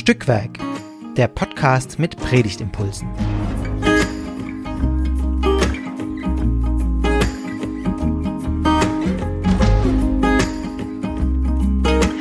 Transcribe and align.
Stückwerk, 0.00 0.58
der 1.18 1.28
Podcast 1.28 1.98
mit 1.98 2.16
Predigtimpulsen. 2.16 3.06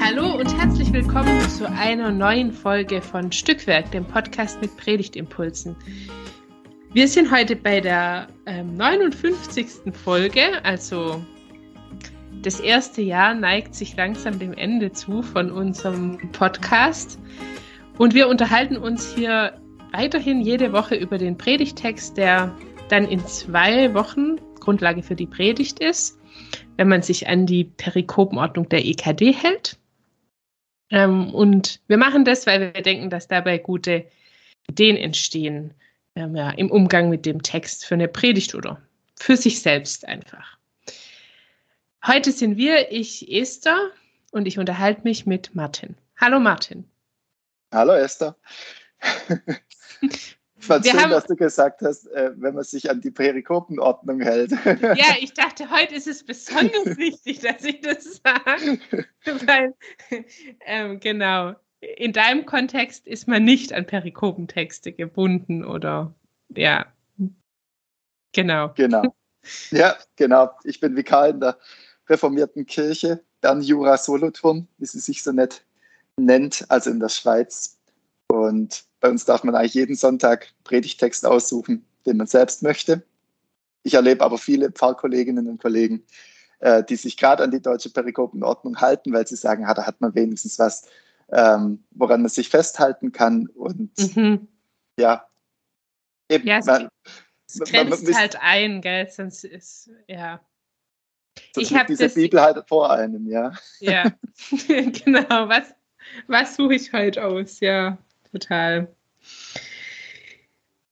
Hallo 0.01 0.35
und 0.35 0.59
herzlich 0.59 0.91
willkommen 0.91 1.39
zu 1.49 1.69
einer 1.69 2.11
neuen 2.11 2.51
Folge 2.51 3.01
von 3.01 3.31
Stückwerk, 3.31 3.89
dem 3.91 4.03
Podcast 4.03 4.59
mit 4.59 4.75
Predigtimpulsen. 4.75 5.73
Wir 6.91 7.07
sind 7.07 7.31
heute 7.31 7.55
bei 7.55 7.79
der 7.79 8.27
ähm, 8.45 8.75
59. 8.75 9.93
Folge, 9.93 10.63
also 10.65 11.23
das 12.43 12.59
erste 12.59 13.01
Jahr 13.01 13.33
neigt 13.33 13.73
sich 13.73 13.95
langsam 13.95 14.37
dem 14.37 14.51
Ende 14.51 14.91
zu 14.91 15.21
von 15.23 15.49
unserem 15.49 16.17
Podcast. 16.33 17.17
Und 17.99 18.13
wir 18.13 18.29
unterhalten 18.29 18.77
uns 18.77 19.13
hier 19.13 19.59
weiterhin 19.91 20.39
jede 20.39 20.71
Woche 20.71 20.95
über 20.95 21.17
den 21.17 21.37
Predigtext, 21.37 22.15
der 22.15 22.57
dann 22.87 23.05
in 23.05 23.19
zwei 23.27 23.93
Wochen 23.93 24.37
Grundlage 24.61 25.03
für 25.03 25.17
die 25.17 25.27
Predigt 25.27 25.79
ist, 25.79 26.17
wenn 26.77 26.87
man 26.87 27.01
sich 27.01 27.27
an 27.27 27.45
die 27.45 27.65
Perikopenordnung 27.65 28.69
der 28.69 28.85
EKD 28.85 29.33
hält. 29.33 29.77
Ähm, 30.91 31.33
und 31.33 31.81
wir 31.87 31.97
machen 31.97 32.23
das, 32.23 32.47
weil 32.47 32.73
wir 32.73 32.81
denken, 32.81 33.09
dass 33.09 33.27
dabei 33.27 33.57
gute 33.57 34.05
Ideen 34.69 34.95
entstehen 34.95 35.73
ähm, 36.15 36.37
ja, 36.37 36.51
im 36.51 36.71
Umgang 36.71 37.09
mit 37.09 37.25
dem 37.25 37.43
Text 37.43 37.85
für 37.85 37.95
eine 37.95 38.07
Predigt 38.07 38.55
oder 38.55 38.81
für 39.19 39.35
sich 39.35 39.61
selbst 39.61 40.07
einfach. 40.07 40.57
Heute 42.07 42.31
sind 42.31 42.55
wir, 42.55 42.93
ich, 42.93 43.29
Esther, 43.29 43.91
und 44.31 44.47
ich 44.47 44.57
unterhalte 44.57 45.01
mich 45.03 45.25
mit 45.25 45.53
Martin. 45.53 45.97
Hallo 46.15 46.39
Martin. 46.39 46.85
Hallo 47.71 47.93
Esther. 47.93 48.35
Ich 50.61 50.65
fand 50.65 50.85
schön, 50.85 50.99
haben, 50.99 51.11
dass 51.11 51.25
du 51.25 51.37
gesagt 51.37 51.81
hast, 51.81 52.07
äh, 52.07 52.31
wenn 52.35 52.53
man 52.53 52.65
sich 52.65 52.89
an 52.91 52.99
die 52.99 53.11
Perikopenordnung 53.11 54.19
hält. 54.19 54.51
Ja, 54.51 55.15
ich 55.17 55.33
dachte, 55.33 55.71
heute 55.71 55.95
ist 55.95 56.05
es 56.05 56.25
besonders 56.25 56.85
wichtig, 56.97 57.39
dass 57.39 57.63
ich 57.63 57.79
das 57.79 58.21
sage. 58.21 58.77
Weil, 59.45 59.73
ähm, 60.65 60.99
genau, 60.99 61.55
in 61.79 62.11
deinem 62.11 62.45
Kontext 62.45 63.07
ist 63.07 63.25
man 63.25 63.45
nicht 63.45 63.71
an 63.71 63.85
Perikopentexte 63.85 64.91
gebunden 64.91 65.63
oder 65.63 66.13
ja. 66.49 66.85
Genau. 68.33 68.73
Genau. 68.75 69.15
Ja, 69.71 69.95
genau. 70.17 70.51
Ich 70.65 70.81
bin 70.81 70.97
Vikar 70.97 71.29
in 71.29 71.39
der 71.39 71.57
reformierten 72.09 72.65
Kirche, 72.65 73.23
Bern 73.39 73.61
Jura 73.61 73.97
Solothurn, 73.97 74.67
wie 74.77 74.85
sie 74.85 74.99
sich 74.99 75.23
so 75.23 75.31
nett 75.31 75.63
nennt, 76.25 76.65
also 76.69 76.89
in 76.89 76.99
der 76.99 77.09
Schweiz. 77.09 77.77
Und 78.27 78.83
bei 78.99 79.09
uns 79.09 79.25
darf 79.25 79.43
man 79.43 79.55
eigentlich 79.55 79.73
jeden 79.73 79.95
Sonntag 79.95 80.53
Predigtext 80.63 81.25
aussuchen, 81.25 81.85
den 82.05 82.17
man 82.17 82.27
selbst 82.27 82.63
möchte. 82.63 83.03
Ich 83.83 83.93
erlebe 83.93 84.23
aber 84.23 84.37
viele 84.37 84.71
Pfarrkolleginnen 84.71 85.47
und 85.47 85.61
Kollegen, 85.61 86.03
äh, 86.59 86.83
die 86.83 86.95
sich 86.95 87.17
gerade 87.17 87.43
an 87.43 87.51
die 87.51 87.61
deutsche 87.61 87.89
Perikopenordnung 87.89 88.79
halten, 88.81 89.13
weil 89.13 89.25
sie 89.25 89.35
sagen, 89.35 89.65
ah, 89.65 89.73
da 89.73 89.85
hat 89.85 90.01
man 90.01 90.13
wenigstens 90.15 90.59
was, 90.59 90.87
ähm, 91.31 91.83
woran 91.91 92.21
man 92.21 92.29
sich 92.29 92.49
festhalten 92.49 93.11
kann. 93.11 93.47
Und 93.47 94.15
mhm. 94.15 94.47
ja, 94.99 95.25
eben. 96.29 96.47
Ja, 96.47 96.57
es, 96.57 96.65
man, 96.65 96.89
es 97.47 97.59
grenzt 97.59 98.03
man, 98.03 98.11
man, 98.11 98.21
halt 98.21 98.37
ein, 98.41 98.81
gell? 98.81 99.09
Sonst 99.09 99.45
ist, 99.45 99.89
ja. 100.07 100.41
So 101.55 101.61
ich 101.61 101.73
habe 101.73 101.85
diese 101.87 102.09
Bibel 102.09 102.41
halt 102.41 102.61
vor 102.67 102.91
einem, 102.91 103.27
ja. 103.27 103.53
Ja, 103.79 104.11
genau. 104.67 105.47
Was, 105.47 105.73
was 106.27 106.55
suche 106.55 106.75
ich 106.75 106.93
heute 106.93 107.25
aus? 107.25 107.59
Ja, 107.59 107.97
total. 108.31 108.93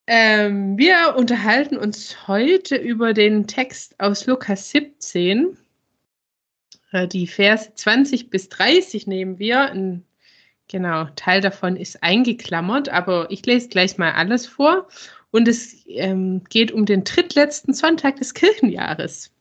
Ähm, 0.10 0.78
wir 0.78 1.16
unterhalten 1.18 1.78
uns 1.78 2.28
heute 2.28 2.78
über 2.78 3.14
den 3.14 3.46
Text 3.46 4.00
aus 4.00 4.26
Lukas 4.26 4.70
17. 4.72 5.58
Äh, 6.92 7.08
die 7.08 7.28
Verse 7.28 7.74
20 7.74 8.30
bis 8.30 8.48
30 8.50 9.06
nehmen 9.06 9.38
wir. 9.38 9.72
Ein, 9.72 10.06
genau, 10.70 11.06
Teil 11.16 11.42
davon 11.42 11.76
ist 11.76 12.04
eingeklammert, 12.04 12.88
aber 12.88 13.30
ich 13.32 13.46
lese 13.46 13.68
gleich 13.68 13.98
mal 13.98 14.14
alles 14.14 14.48
vor. 14.48 14.88
Und 15.32 15.48
es 15.50 15.84
ähm, 15.88 16.44
geht 16.46 16.72
um 16.72 16.86
den 16.86 17.04
drittletzten 17.04 17.74
Sonntag 17.74 18.16
des 18.16 18.34
Kirchenjahres. 18.34 19.34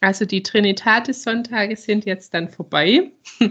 Also 0.00 0.24
die 0.24 0.42
Trinitatis-Sonntage 0.42 1.76
sind 1.76 2.04
jetzt 2.04 2.34
dann 2.34 2.48
vorbei. 2.48 3.12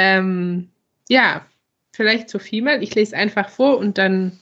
ähm, 0.00 0.70
ja, 1.08 1.46
vielleicht 1.94 2.30
so 2.30 2.38
viel 2.38 2.62
mal. 2.62 2.82
Ich 2.82 2.94
lese 2.94 3.16
einfach 3.16 3.50
vor 3.50 3.76
und 3.76 3.98
dann 3.98 4.40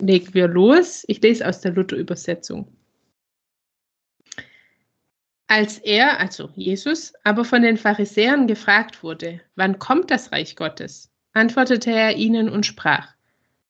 legen 0.00 0.32
wir 0.32 0.48
los. 0.48 1.04
Ich 1.08 1.20
lese 1.20 1.46
aus 1.46 1.60
der 1.60 1.72
Luther-Übersetzung. 1.72 2.66
Als 5.48 5.78
er, 5.78 6.18
also 6.18 6.48
Jesus, 6.54 7.12
aber 7.24 7.44
von 7.44 7.60
den 7.60 7.76
Pharisäern 7.76 8.46
gefragt 8.46 9.02
wurde, 9.02 9.42
wann 9.54 9.78
kommt 9.78 10.10
das 10.10 10.32
Reich 10.32 10.56
Gottes, 10.56 11.12
antwortete 11.34 11.90
er 11.90 12.16
ihnen 12.16 12.48
und 12.48 12.64
sprach, 12.64 13.14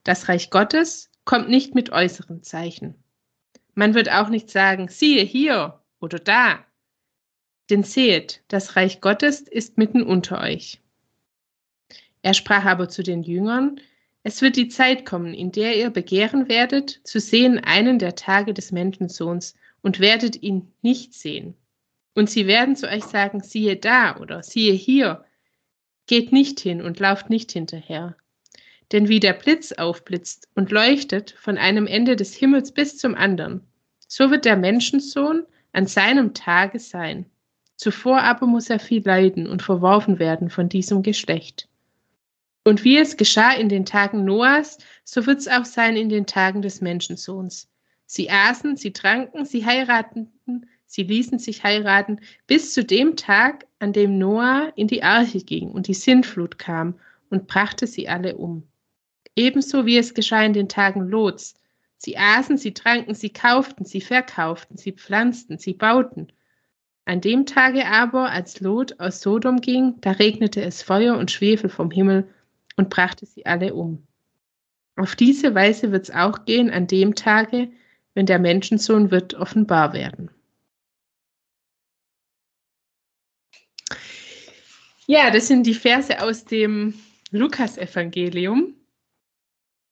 das 0.04 0.28
Reich 0.28 0.50
Gottes 0.50 1.10
kommt 1.24 1.48
nicht 1.48 1.74
mit 1.74 1.90
äußeren 1.90 2.44
Zeichen, 2.44 3.02
man 3.74 3.94
wird 3.94 4.12
auch 4.12 4.28
nicht 4.28 4.48
sagen, 4.50 4.88
siehe 4.88 5.24
hier 5.24 5.80
oder 5.98 6.18
da. 6.18 6.64
Denn 7.72 7.84
seht, 7.84 8.42
das 8.48 8.76
Reich 8.76 9.00
Gottes 9.00 9.40
ist 9.40 9.78
mitten 9.78 10.02
unter 10.02 10.42
euch. 10.42 10.82
Er 12.20 12.34
sprach 12.34 12.66
aber 12.66 12.90
zu 12.90 13.02
den 13.02 13.22
Jüngern, 13.22 13.80
es 14.22 14.42
wird 14.42 14.56
die 14.56 14.68
Zeit 14.68 15.06
kommen, 15.06 15.32
in 15.32 15.52
der 15.52 15.78
ihr 15.78 15.88
begehren 15.88 16.50
werdet, 16.50 17.00
zu 17.02 17.18
sehen 17.18 17.58
einen 17.58 17.98
der 17.98 18.14
Tage 18.14 18.52
des 18.52 18.72
Menschensohns 18.72 19.54
und 19.80 20.00
werdet 20.00 20.42
ihn 20.42 20.70
nicht 20.82 21.14
sehen. 21.14 21.54
Und 22.12 22.28
sie 22.28 22.46
werden 22.46 22.76
zu 22.76 22.90
euch 22.90 23.04
sagen, 23.04 23.40
siehe 23.40 23.76
da 23.76 24.18
oder 24.18 24.42
siehe 24.42 24.74
hier. 24.74 25.24
Geht 26.06 26.30
nicht 26.30 26.60
hin 26.60 26.82
und 26.82 27.00
lauft 27.00 27.30
nicht 27.30 27.52
hinterher. 27.52 28.18
Denn 28.92 29.08
wie 29.08 29.18
der 29.18 29.32
Blitz 29.32 29.72
aufblitzt 29.72 30.46
und 30.54 30.70
leuchtet 30.70 31.30
von 31.38 31.56
einem 31.56 31.86
Ende 31.86 32.16
des 32.16 32.34
Himmels 32.34 32.72
bis 32.72 32.98
zum 32.98 33.14
anderen, 33.14 33.66
so 34.06 34.30
wird 34.30 34.44
der 34.44 34.58
Menschensohn 34.58 35.46
an 35.72 35.86
seinem 35.86 36.34
Tage 36.34 36.78
sein. 36.78 37.24
Zuvor 37.82 38.22
aber 38.22 38.46
muss 38.46 38.70
er 38.70 38.78
viel 38.78 39.02
leiden 39.04 39.48
und 39.48 39.60
verworfen 39.60 40.20
werden 40.20 40.50
von 40.50 40.68
diesem 40.68 41.02
Geschlecht. 41.02 41.68
Und 42.62 42.84
wie 42.84 42.96
es 42.96 43.16
geschah 43.16 43.54
in 43.54 43.68
den 43.68 43.84
Tagen 43.84 44.24
Noahs, 44.24 44.78
so 45.04 45.26
wird 45.26 45.40
es 45.40 45.48
auch 45.48 45.64
sein 45.64 45.96
in 45.96 46.08
den 46.08 46.26
Tagen 46.26 46.62
des 46.62 46.80
Menschensohns. 46.80 47.68
Sie 48.06 48.30
aßen, 48.30 48.76
sie 48.76 48.92
tranken, 48.92 49.44
sie 49.44 49.66
heirateten, 49.66 50.68
sie 50.86 51.02
ließen 51.02 51.40
sich 51.40 51.64
heiraten, 51.64 52.20
bis 52.46 52.72
zu 52.72 52.84
dem 52.84 53.16
Tag, 53.16 53.66
an 53.80 53.92
dem 53.92 54.16
Noah 54.16 54.72
in 54.76 54.86
die 54.86 55.02
Arche 55.02 55.40
ging 55.40 55.72
und 55.72 55.88
die 55.88 55.94
Sintflut 55.94 56.60
kam 56.60 57.00
und 57.30 57.48
brachte 57.48 57.88
sie 57.88 58.08
alle 58.08 58.36
um 58.36 58.68
ebenso 59.34 59.86
wie 59.86 59.98
es 59.98 60.14
geschah 60.14 60.44
in 60.44 60.52
den 60.52 60.68
Tagen 60.68 61.08
Lots. 61.08 61.54
Sie 61.96 62.16
aßen, 62.16 62.58
sie 62.58 62.74
tranken, 62.74 63.14
sie 63.14 63.30
kauften, 63.30 63.84
sie 63.84 64.00
verkauften, 64.00 64.76
sie 64.76 64.92
pflanzten, 64.92 65.58
sie 65.58 65.72
bauten. 65.72 66.32
An 67.04 67.20
dem 67.20 67.46
Tage 67.46 67.86
aber, 67.86 68.30
als 68.30 68.60
Lot 68.60 69.00
aus 69.00 69.20
Sodom 69.20 69.60
ging, 69.60 70.00
da 70.00 70.12
regnete 70.12 70.62
es 70.62 70.82
Feuer 70.82 71.16
und 71.18 71.30
Schwefel 71.30 71.68
vom 71.68 71.90
Himmel 71.90 72.28
und 72.76 72.90
brachte 72.90 73.26
sie 73.26 73.44
alle 73.44 73.74
um. 73.74 74.06
Auf 74.96 75.16
diese 75.16 75.54
Weise 75.54 75.90
wird 75.90 76.04
es 76.04 76.14
auch 76.14 76.44
gehen 76.44 76.70
an 76.70 76.86
dem 76.86 77.14
Tage, 77.14 77.70
wenn 78.14 78.26
der 78.26 78.38
Menschensohn 78.38 79.10
wird 79.10 79.34
offenbar 79.34 79.94
werden. 79.94 80.30
Ja, 85.06 85.30
das 85.30 85.48
sind 85.48 85.66
die 85.66 85.74
Verse 85.74 86.22
aus 86.22 86.44
dem 86.44 86.94
Lukasevangelium. 87.32 88.74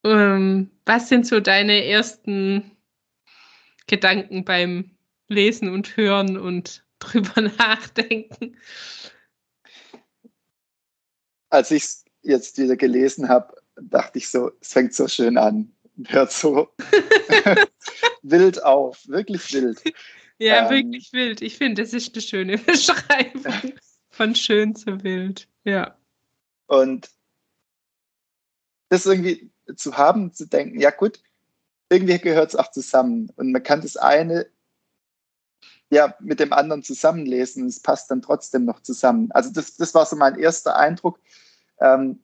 Ähm, 0.05 0.71
was 0.87 1.09
sind 1.09 1.27
so 1.27 1.41
deine 1.41 1.85
ersten 1.85 2.71
Gedanken 3.87 4.45
beim 4.45 4.93
Lesen 5.29 5.69
und 5.69 5.97
Hören 5.97 6.39
und 6.39 6.85
drüber 7.01 7.41
nachdenken? 7.59 8.57
Als 11.49 11.71
ich 11.73 11.83
es 11.83 12.05
jetzt 12.23 12.59
wieder 12.59 12.77
gelesen 12.77 13.29
habe, 13.29 13.57
dachte 13.81 14.19
ich 14.19 14.29
so, 14.29 14.53
es 14.61 14.73
fängt 14.73 14.95
so 14.95 15.09
schön 15.09 15.37
an 15.37 15.73
hört 16.09 16.33
so 16.33 16.69
wild 18.23 18.63
auf, 18.63 19.07
wirklich 19.09 19.53
wild. 19.53 19.83
Ja, 20.39 20.65
ähm, 20.65 20.71
wirklich 20.71 21.13
wild. 21.13 21.43
Ich 21.43 21.59
finde, 21.59 21.83
das 21.83 21.93
ist 21.93 22.15
eine 22.15 22.23
schöne 22.23 22.59
Beschreibung 22.59 23.75
von 24.11 24.35
schön 24.35 24.75
zu 24.75 25.03
wild. 25.03 25.49
Ja. 25.65 25.99
Und 26.67 27.11
das 28.89 29.07
irgendwie, 29.07 29.51
zu 29.77 29.97
haben, 29.97 30.33
zu 30.33 30.47
denken, 30.47 30.81
ja 30.81 30.91
gut, 30.91 31.23
irgendwie 31.91 32.19
gehört 32.19 32.51
es 32.51 32.57
auch 32.57 32.71
zusammen. 32.71 33.31
Und 33.37 33.53
man 33.53 33.63
kann 33.63 33.83
das 33.83 33.97
eine 33.97 34.47
ja 35.91 36.15
mit 36.21 36.41
dem 36.41 36.53
anderen 36.53 36.83
zusammenlesen. 36.83 37.67
Es 37.67 37.81
passt 37.81 38.11
dann 38.11 38.23
trotzdem 38.23 38.65
noch 38.65 38.81
zusammen. 38.81 39.31
Also 39.33 39.51
das, 39.51 39.77
das 39.77 39.95
war 39.95 40.07
so 40.07 40.17
mein 40.17 40.39
erster 40.39 40.77
Eindruck. 40.77 41.19
Ähm, 41.81 42.23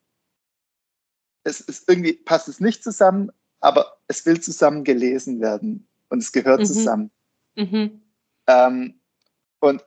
es 1.45 1.61
ist 1.61 1.89
irgendwie 1.89 2.15
passt 2.15 2.49
es 2.49 2.61
nicht 2.61 2.83
zusammen, 2.83 3.31
aber 3.61 3.99
es 4.09 4.25
will 4.27 4.41
zusammen 4.41 4.85
gelesen 4.85 5.41
werden 5.41 5.87
und 6.09 6.19
es 6.19 6.33
gehört 6.33 6.61
Mhm. 6.61 6.65
zusammen. 6.65 7.11
Mhm. 7.57 8.01
Ähm, 8.47 9.01
und 9.61 9.85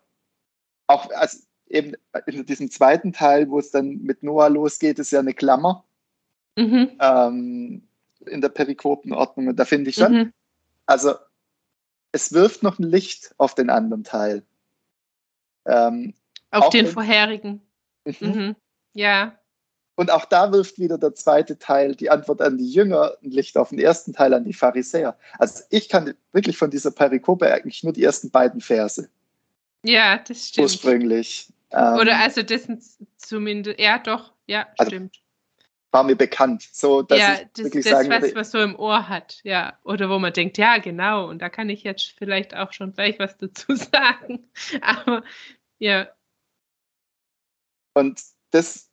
auch 0.87 1.09
als 1.11 1.47
eben 1.67 1.93
in 2.25 2.45
diesem 2.45 2.71
zweiten 2.71 3.13
Teil, 3.13 3.49
wo 3.49 3.59
es 3.59 3.71
dann 3.71 4.01
mit 4.01 4.23
Noah 4.23 4.49
losgeht, 4.49 4.99
ist 4.99 5.11
ja 5.11 5.19
eine 5.19 5.33
Klammer 5.33 5.85
Mhm. 6.57 6.91
ähm, 6.99 7.87
in 8.25 8.41
der 8.41 8.49
Perikopenordnung. 8.49 9.47
Und 9.49 9.55
da 9.57 9.65
finde 9.65 9.89
ich 9.91 9.95
schon, 9.95 10.13
Mhm. 10.13 10.33
also 10.85 11.13
es 12.11 12.33
wirft 12.33 12.63
noch 12.63 12.79
ein 12.79 12.83
Licht 12.83 13.33
auf 13.37 13.55
den 13.55 13.69
anderen 13.69 14.03
Teil. 14.03 14.43
Ähm, 15.65 16.13
Auf 16.51 16.69
den 16.69 16.87
vorherigen. 16.87 17.61
mhm. 18.05 18.15
Mhm. 18.19 18.55
Ja. 18.93 19.35
Und 19.95 20.11
auch 20.11 20.25
da 20.25 20.51
wirft 20.53 20.79
wieder 20.79 20.97
der 20.97 21.13
zweite 21.13 21.59
Teil, 21.59 21.93
die 21.93 22.09
Antwort 22.09 22.41
an 22.41 22.57
die 22.57 22.71
Jünger, 22.71 23.17
ein 23.21 23.31
Licht 23.31 23.57
auf 23.57 23.69
den 23.69 23.79
ersten 23.79 24.13
Teil 24.13 24.33
an 24.33 24.45
die 24.45 24.53
Pharisäer. 24.53 25.17
Also 25.37 25.63
ich 25.69 25.89
kann 25.89 26.13
wirklich 26.31 26.57
von 26.57 26.71
dieser 26.71 26.91
Perikope 26.91 27.51
eigentlich 27.53 27.83
nur 27.83 27.91
die 27.91 28.03
ersten 28.03 28.31
beiden 28.31 28.61
Verse 28.61 29.09
Ja, 29.83 30.17
das 30.19 30.47
stimmt. 30.47 30.63
ursprünglich. 30.63 31.51
Ähm, 31.71 31.95
Oder 31.95 32.17
also 32.17 32.41
das 32.41 32.63
sind 32.63 32.81
zumindest, 33.17 33.77
ja 33.79 33.99
doch, 33.99 34.31
ja, 34.47 34.67
Also, 34.77 34.89
stimmt. 34.89 35.19
War 35.91 36.03
mir 36.03 36.15
bekannt. 36.15 36.67
So, 36.71 37.01
dass 37.01 37.19
ja, 37.19 37.33
ich 37.35 37.47
das, 37.53 37.65
wirklich 37.65 37.83
das 37.85 37.91
sagen 37.91 38.09
was 38.09 38.33
man 38.33 38.43
so 38.43 38.59
im 38.59 38.75
Ohr 38.77 39.09
hat, 39.09 39.39
ja. 39.43 39.77
Oder 39.83 40.09
wo 40.09 40.19
man 40.19 40.33
denkt, 40.33 40.57
ja, 40.57 40.77
genau, 40.77 41.27
und 41.29 41.39
da 41.41 41.49
kann 41.49 41.69
ich 41.69 41.83
jetzt 41.83 42.13
vielleicht 42.17 42.55
auch 42.55 42.73
schon 42.73 42.93
gleich 42.93 43.17
was 43.19 43.37
dazu 43.37 43.75
sagen. 43.75 44.47
Aber 44.81 45.23
ja, 45.79 46.07
Und 47.93 48.21
das 48.51 48.89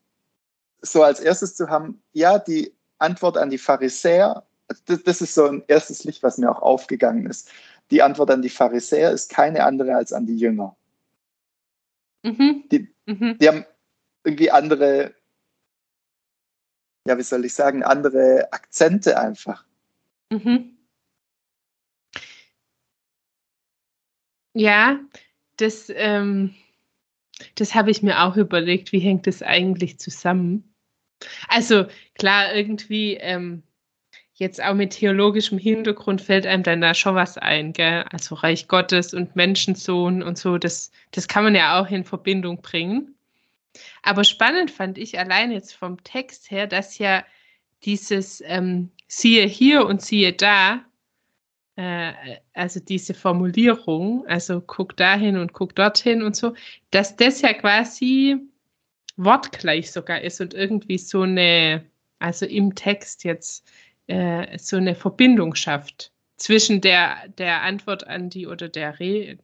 so 0.83 1.03
als 1.03 1.21
erstes 1.21 1.55
zu 1.57 1.69
haben, 1.69 2.03
ja, 2.13 2.39
die 2.39 2.73
Antwort 2.99 3.37
an 3.37 3.51
die 3.51 3.59
Pharisäer, 3.59 4.45
also 4.69 4.83
das, 4.87 5.03
das 5.03 5.21
ist 5.21 5.35
so 5.35 5.47
ein 5.47 5.65
erstes 5.69 6.05
Licht, 6.05 6.23
was 6.23 6.39
mir 6.39 6.51
auch 6.51 6.63
aufgegangen 6.63 7.27
ist. 7.27 7.51
Die 7.91 8.03
Antwort 8.03 8.31
an 8.31 8.43
die 8.43 8.49
Pharisäer 8.49 9.11
ist 9.13 9.31
keine 9.31 9.65
andere 9.65 9.95
als 9.97 10.13
an 10.13 10.27
die 10.27 10.37
Jünger. 10.37 10.77
mhm. 12.23 12.65
Die- 12.71 12.89
mhm. 13.07 13.39
Die 13.39 13.49
haben 13.49 13.65
irgendwie 14.25 14.51
andere, 14.51 15.15
ja, 17.07 17.19
wie 17.19 17.23
soll 17.23 17.45
ich 17.45 17.55
sagen, 17.55 17.83
andere 17.83 18.49
Akzente 18.53 19.19
einfach. 19.19 19.65
Mhm. 20.31 20.77
Ja, 24.55 24.99
das, 25.57 25.93
ähm, 25.95 26.55
das 27.57 27.75
habe 27.75 27.91
ich 27.91 28.03
mir 28.03 28.23
auch 28.23 28.37
überlegt, 28.37 28.93
wie 28.93 29.01
hängt 29.01 29.27
das 29.27 29.43
eigentlich 29.43 29.99
zusammen? 29.99 30.75
Also 31.49 31.87
klar, 32.15 32.55
irgendwie 32.55 33.15
ähm, 33.15 33.63
jetzt 34.35 34.63
auch 34.63 34.75
mit 34.75 34.93
theologischem 34.93 35.59
Hintergrund 35.59 36.21
fällt 36.21 36.47
einem 36.47 36.63
dann 36.63 36.81
da 36.81 36.95
schon 36.95 37.15
was 37.15 37.39
ein, 37.39 37.73
gell? 37.73 38.05
Also 38.11 38.35
Reich 38.35 38.69
Gottes 38.69 39.15
und 39.15 39.37
Menschensohn 39.37 40.23
und 40.23 40.39
so, 40.39 40.59
das, 40.59 40.91
das 41.11 41.29
kann 41.29 41.45
man 41.45 41.55
ja 41.55 41.81
auch 41.81 41.91
in 41.91 42.05
Verbindung 42.05 42.61
bringen. 42.63 43.16
Aber 44.03 44.25
spannend 44.25 44.71
fand 44.71 44.99
ich 44.99 45.19
allein 45.19 45.51
jetzt 45.51 45.75
vom 45.75 46.03
Text 46.05 46.51
her, 46.51 46.67
dass 46.67 46.99
ja 46.99 47.25
dieses 47.85 48.43
ähm, 48.47 48.91
siehe 49.09 49.47
hier 49.47 49.87
und 49.87 50.03
siehe 50.03 50.33
da, 50.33 50.85
äh, 51.77 52.13
also 52.55 52.81
diese 52.81 53.15
Formulierung, 53.15 54.27
also 54.27 54.61
guck 54.61 54.97
dahin 54.97 55.37
und 55.37 55.53
guck 55.53 55.75
dorthin 55.75 56.23
und 56.23 56.35
so, 56.35 56.55
dass 56.91 57.17
das 57.17 57.43
ja 57.43 57.53
quasi 57.53 58.37
wortgleich 59.17 59.91
sogar 59.91 60.21
ist 60.21 60.41
und 60.41 60.55
irgendwie 60.55 60.99
so 60.99 61.23
eine, 61.23 61.85
also 62.19 62.47
im 62.47 62.75
Text 62.75 63.25
jetzt 63.25 63.71
äh, 64.07 64.59
so 64.59 64.77
eine 64.77 64.95
Verbindung 64.95 65.55
schafft 65.55 66.13
zwischen 66.37 66.81
der, 66.81 67.29
der 67.39 67.63
Antwort 67.63 68.07
an 68.07 68.31
die 68.31 68.47
oder 68.47 68.69
der 68.69 69.01
Re 69.01 69.39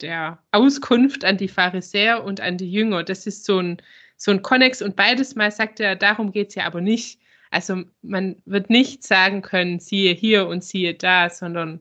der 0.00 0.38
Auskunft 0.52 1.24
an 1.24 1.36
die 1.36 1.48
Pharisäer 1.48 2.24
und 2.24 2.40
an 2.40 2.56
die 2.56 2.70
Jünger. 2.70 3.04
Das 3.04 3.26
ist 3.26 3.44
so 3.44 3.58
ein, 3.58 3.82
so 4.16 4.30
ein 4.30 4.42
Konnex 4.42 4.82
und 4.82 4.96
beides 4.96 5.34
Mal 5.34 5.50
sagt 5.50 5.80
er, 5.80 5.96
darum 5.96 6.32
geht 6.32 6.48
es 6.50 6.54
ja 6.56 6.64
aber 6.66 6.80
nicht. 6.80 7.20
Also 7.50 7.84
man 8.02 8.36
wird 8.44 8.70
nicht 8.70 9.02
sagen 9.04 9.42
können, 9.42 9.80
siehe 9.80 10.14
hier 10.14 10.46
und 10.48 10.64
siehe 10.64 10.94
da, 10.94 11.30
sondern 11.30 11.80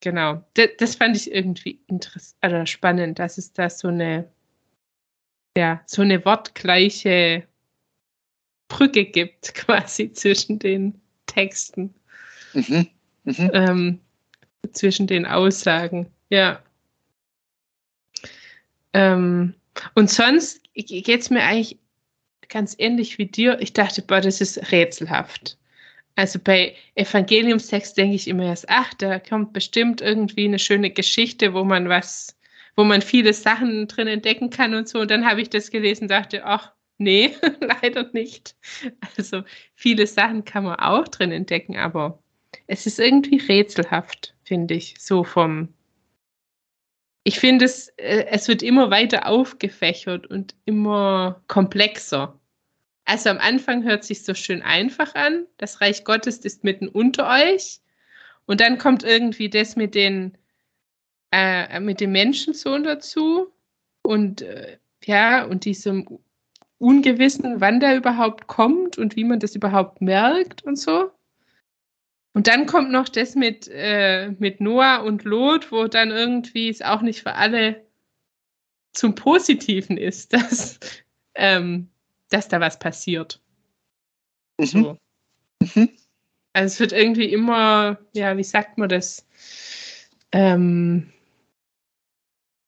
genau. 0.00 0.44
Das, 0.54 0.70
das 0.78 0.96
fand 0.96 1.16
ich 1.16 1.32
irgendwie 1.32 1.80
interessant 1.86 2.36
oder 2.44 2.66
spannend, 2.66 3.18
dass 3.18 3.38
es 3.38 3.52
da 3.52 3.70
so 3.70 3.88
eine, 3.88 4.28
ja, 5.56 5.80
so 5.86 6.02
eine 6.02 6.24
wortgleiche 6.24 7.46
Brücke 8.68 9.04
gibt, 9.04 9.54
quasi 9.54 10.12
zwischen 10.12 10.58
den 10.58 11.00
Texten, 11.26 11.94
Mhm. 12.54 12.86
Mhm. 13.24 13.50
ähm, 13.52 14.00
zwischen 14.72 15.06
den 15.06 15.26
Aussagen. 15.26 16.06
Ja. 16.30 16.62
Ähm, 18.94 19.54
und 19.94 20.10
sonst 20.10 20.62
geht 20.74 21.08
es 21.08 21.30
mir 21.30 21.42
eigentlich 21.42 21.78
ganz 22.48 22.74
ähnlich 22.78 23.18
wie 23.18 23.26
dir. 23.26 23.58
Ich 23.60 23.72
dachte, 23.72 24.02
boah, 24.02 24.20
das 24.20 24.40
ist 24.40 24.72
rätselhaft. 24.72 25.58
Also 26.16 26.38
bei 26.38 26.74
Evangeliumstext 26.94 27.96
denke 27.96 28.14
ich 28.14 28.28
immer 28.28 28.44
erst, 28.44 28.68
ach, 28.68 28.94
da 28.94 29.18
kommt 29.18 29.52
bestimmt 29.52 30.00
irgendwie 30.00 30.44
eine 30.44 30.60
schöne 30.60 30.90
Geschichte, 30.90 31.54
wo 31.54 31.64
man 31.64 31.88
was, 31.88 32.38
wo 32.76 32.84
man 32.84 33.02
viele 33.02 33.32
Sachen 33.32 33.88
drin 33.88 34.06
entdecken 34.06 34.50
kann 34.50 34.74
und 34.74 34.88
so. 34.88 35.00
Und 35.00 35.10
dann 35.10 35.26
habe 35.26 35.42
ich 35.42 35.50
das 35.50 35.70
gelesen 35.70 36.04
und 36.04 36.10
dachte, 36.10 36.44
ach, 36.44 36.72
nee, 36.98 37.34
leider 37.60 38.08
nicht. 38.12 38.54
Also 39.16 39.42
viele 39.74 40.06
Sachen 40.06 40.44
kann 40.44 40.64
man 40.64 40.76
auch 40.76 41.08
drin 41.08 41.32
entdecken, 41.32 41.76
aber 41.76 42.22
es 42.68 42.86
ist 42.86 43.00
irgendwie 43.00 43.38
rätselhaft, 43.38 44.34
finde 44.44 44.74
ich, 44.74 44.94
so 44.98 45.24
vom. 45.24 45.68
Ich 47.24 47.40
finde, 47.40 47.64
es, 47.64 47.88
äh, 47.96 48.26
es 48.30 48.48
wird 48.48 48.62
immer 48.62 48.90
weiter 48.90 49.26
aufgefächert 49.26 50.26
und 50.26 50.54
immer 50.66 51.42
komplexer. 51.48 52.38
Also 53.06 53.30
am 53.30 53.38
Anfang 53.38 53.84
hört 53.84 54.04
sich 54.04 54.24
so 54.24 54.34
schön 54.34 54.62
einfach 54.62 55.14
an. 55.14 55.46
Das 55.58 55.80
Reich 55.80 56.04
Gottes 56.04 56.38
ist 56.38 56.64
mitten 56.64 56.88
unter 56.88 57.28
euch. 57.28 57.80
Und 58.46 58.60
dann 58.60 58.78
kommt 58.78 59.02
irgendwie 59.04 59.48
das 59.48 59.76
mit 59.76 59.94
den 59.94 60.36
äh, 61.32 61.80
mit 61.80 62.00
dem 62.00 62.12
Menschensohn 62.12 62.84
dazu 62.84 63.52
und 64.02 64.42
äh, 64.42 64.78
ja 65.04 65.44
und 65.44 65.64
diesem 65.64 66.20
Ungewissen, 66.78 67.60
wann 67.60 67.80
der 67.80 67.96
überhaupt 67.96 68.46
kommt 68.46 68.98
und 68.98 69.16
wie 69.16 69.24
man 69.24 69.40
das 69.40 69.56
überhaupt 69.56 70.00
merkt 70.00 70.62
und 70.64 70.76
so. 70.78 71.10
Und 72.34 72.48
dann 72.48 72.66
kommt 72.66 72.90
noch 72.90 73.08
das 73.08 73.36
mit, 73.36 73.68
äh, 73.72 74.32
mit 74.38 74.60
Noah 74.60 75.02
und 75.04 75.22
Lot, 75.24 75.70
wo 75.70 75.86
dann 75.86 76.10
irgendwie 76.10 76.68
es 76.68 76.82
auch 76.82 77.00
nicht 77.00 77.22
für 77.22 77.34
alle 77.34 77.86
zum 78.92 79.14
Positiven 79.14 79.96
ist, 79.96 80.32
dass, 80.32 80.80
ähm, 81.36 81.88
dass 82.30 82.48
da 82.48 82.60
was 82.60 82.78
passiert. 82.78 83.40
Mhm. 84.58 84.66
So. 84.66 84.98
Mhm. 85.60 85.90
Also 86.52 86.74
es 86.74 86.80
wird 86.80 86.92
irgendwie 86.92 87.32
immer, 87.32 87.98
ja, 88.12 88.36
wie 88.36 88.44
sagt 88.44 88.78
man 88.78 88.88
das? 88.88 89.26
Ähm, 90.32 91.12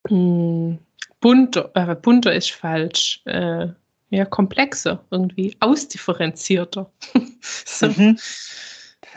mh, 0.08 0.78
bunter, 1.20 1.70
äh, 1.74 1.94
bunter 1.96 2.32
ist 2.32 2.52
falsch. 2.52 3.20
Äh, 3.24 3.68
ja, 4.10 4.24
komplexer, 4.24 5.04
irgendwie 5.10 5.56
ausdifferenzierter. 5.58 6.90
so. 7.40 7.88
Mhm. 7.88 8.16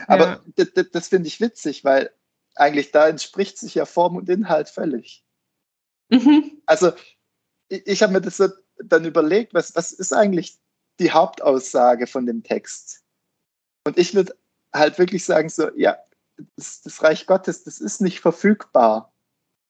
Aber 0.08 0.42
Ja. 0.56 0.66
das, 0.66 0.90
das, 0.92 1.08
finde 1.08 1.28
ich 1.28 1.42
witzig, 1.42 1.84
weil 1.84 2.12
eigentlich 2.56 2.92
da 2.92 3.08
entspricht 3.08 3.58
sich 3.58 3.76
ja 3.76 3.86
Form 3.86 4.16
und 4.16 4.30
Inhalt 4.30 4.70
völlig. 4.70 5.24
Mhm. 6.10 6.62
Also 6.66 6.92
ich, 7.70 7.86
ich 7.88 8.04
habe 8.04 8.14
mir 8.14 8.22
das 8.22 8.38
so 8.38 8.48
dann 8.84 9.06
überlegt, 9.06 9.54
was, 9.54 9.76
was 9.76 9.92
ist 9.92 10.14
eigentlich 10.14 10.58
die 11.00 11.12
Hauptaussage 11.12 12.08
von 12.08 12.26
dem 12.26 12.44
Text? 12.44 13.04
Und 13.86 13.98
ich 13.98 14.14
würde 14.14 14.36
halt 14.74 15.00
wirklich 15.00 15.26
sagen, 15.26 15.50
so, 15.50 15.70
ja, 15.76 15.98
das, 16.56 16.82
das 16.82 17.04
Reich 17.04 17.26
Gottes, 17.26 17.64
das 17.64 17.80
ist 17.80 18.02
nicht 18.02 18.20
verfügbar. 18.20 19.14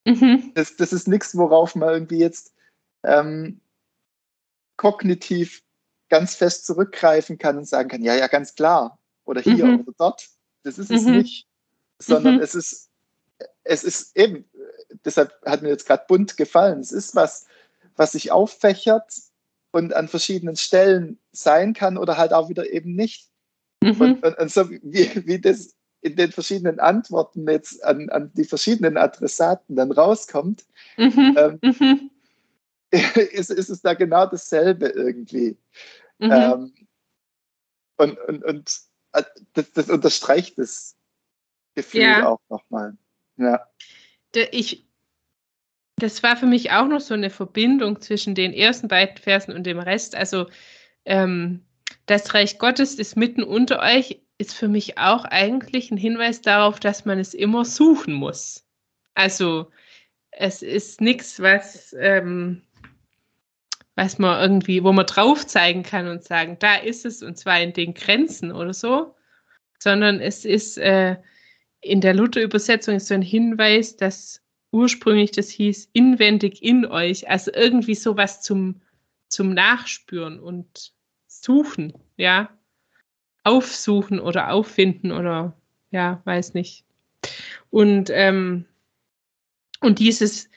Mhm. 0.05 0.51
Das, 0.55 0.75
das 0.75 0.93
ist 0.93 1.07
nichts, 1.07 1.35
worauf 1.37 1.75
man 1.75 1.89
irgendwie 1.89 2.19
jetzt 2.19 2.53
ähm, 3.03 3.61
kognitiv 4.77 5.63
ganz 6.09 6.35
fest 6.35 6.65
zurückgreifen 6.65 7.37
kann 7.37 7.57
und 7.57 7.67
sagen 7.67 7.89
kann, 7.89 8.01
ja, 8.01 8.15
ja, 8.15 8.27
ganz 8.27 8.55
klar. 8.55 8.98
Oder 9.29 9.41
hier 9.41 9.65
Mhm. 9.67 9.81
oder 9.81 9.93
dort. 9.95 10.27
Das 10.63 10.79
ist 10.79 10.89
es 10.89 11.03
Mhm. 11.05 11.17
nicht. 11.17 11.47
Sondern 11.99 12.37
Mhm. 12.37 12.41
es 12.41 12.55
ist, 12.55 12.89
es 13.63 13.83
ist 13.83 14.17
eben, 14.17 14.49
deshalb 15.05 15.31
hat 15.45 15.61
mir 15.61 15.69
jetzt 15.69 15.85
gerade 15.85 16.03
bunt 16.07 16.35
gefallen. 16.35 16.79
Es 16.79 16.91
ist 16.91 17.15
was, 17.15 17.45
was 17.95 18.13
sich 18.13 18.31
auffächert 18.31 19.13
und 19.71 19.93
an 19.93 20.07
verschiedenen 20.07 20.55
Stellen 20.55 21.19
sein 21.31 21.73
kann 21.73 21.99
oder 21.99 22.17
halt 22.17 22.33
auch 22.33 22.49
wieder 22.49 22.71
eben 22.71 22.95
nicht. 22.95 23.29
Mhm. 23.83 24.01
Und, 24.01 24.23
und, 24.23 24.37
und 24.39 24.51
so 24.51 24.67
wie, 24.71 24.81
wie 25.27 25.39
das 25.39 25.75
in 26.01 26.15
den 26.15 26.31
verschiedenen 26.31 26.79
Antworten 26.79 27.47
jetzt 27.47 27.83
an, 27.83 28.09
an 28.09 28.31
die 28.33 28.45
verschiedenen 28.45 28.97
Adressaten 28.97 29.75
dann 29.75 29.91
rauskommt, 29.91 30.65
Mhm. 30.97 31.35
ähm, 31.37 31.59
Mhm. 31.61 32.11
ist, 33.33 33.51
ist 33.51 33.69
es 33.69 33.81
da 33.83 33.93
genau 33.93 34.25
dasselbe 34.25 34.87
irgendwie. 34.87 35.55
Mhm. 36.17 36.31
Ähm, 36.31 36.73
Und, 37.97 38.17
und, 38.29 38.43
und 38.45 38.79
das, 39.53 39.71
das 39.71 39.89
unterstreicht 39.89 40.57
das 40.57 40.95
Gefühl 41.75 42.01
ja. 42.01 42.27
auch 42.27 42.41
nochmal. 42.49 42.97
Ja. 43.37 43.67
Ich, 44.51 44.85
das 45.95 46.23
war 46.23 46.37
für 46.37 46.45
mich 46.45 46.71
auch 46.71 46.87
noch 46.87 47.01
so 47.01 47.13
eine 47.13 47.29
Verbindung 47.29 48.01
zwischen 48.01 48.35
den 48.35 48.53
ersten 48.53 48.87
beiden 48.87 49.17
Versen 49.17 49.53
und 49.53 49.63
dem 49.63 49.79
Rest. 49.79 50.15
Also 50.15 50.47
ähm, 51.05 51.65
das 52.05 52.33
Reich 52.33 52.59
Gottes 52.59 52.95
ist 52.95 53.15
mitten 53.15 53.43
unter 53.43 53.79
euch, 53.79 54.21
ist 54.37 54.53
für 54.53 54.67
mich 54.67 54.97
auch 54.97 55.25
eigentlich 55.25 55.91
ein 55.91 55.97
Hinweis 55.97 56.41
darauf, 56.41 56.79
dass 56.79 57.05
man 57.05 57.19
es 57.19 57.33
immer 57.33 57.65
suchen 57.65 58.13
muss. 58.13 58.65
Also 59.13 59.71
es 60.31 60.61
ist 60.61 61.01
nichts, 61.01 61.41
was, 61.41 61.93
ähm, 61.99 62.61
was 63.99 64.17
man 64.17 64.39
irgendwie, 64.39 64.81
wo 64.81 64.93
man 64.93 65.05
drauf 65.05 65.45
zeigen 65.45 65.83
kann 65.83 66.07
und 66.07 66.23
sagen, 66.23 66.55
da 66.59 66.75
ist 66.75 67.05
es 67.05 67.21
und 67.21 67.37
zwar 67.37 67.59
in 67.59 67.73
den 67.73 67.93
Grenzen 67.93 68.53
oder 68.53 68.73
so, 68.73 69.13
sondern 69.77 70.21
es 70.21 70.45
ist 70.45 70.77
äh, 70.77 71.17
in 71.81 71.99
der 71.99 72.13
Luther-Übersetzung 72.13 73.01
so 73.01 73.13
ein 73.13 73.21
Hinweis, 73.21 73.97
dass 73.97 74.41
ursprünglich 74.71 75.31
das 75.31 75.49
hieß 75.49 75.89
inwendig 75.91 76.63
in 76.63 76.85
euch, 76.85 77.29
also 77.29 77.51
irgendwie 77.53 77.95
sowas 77.95 78.41
zum, 78.41 78.79
zum 79.27 79.53
Nachspüren 79.53 80.39
und 80.39 80.93
Suchen, 81.27 81.91
ja, 82.15 82.57
aufsuchen 83.43 84.21
oder 84.21 84.53
auffinden 84.53 85.11
oder 85.11 85.57
ja, 85.91 86.21
weiß 86.23 86.53
nicht. 86.53 86.85
Und, 87.69 88.09
ähm, 88.13 88.63
und 89.81 89.99
dieses, 89.99 90.49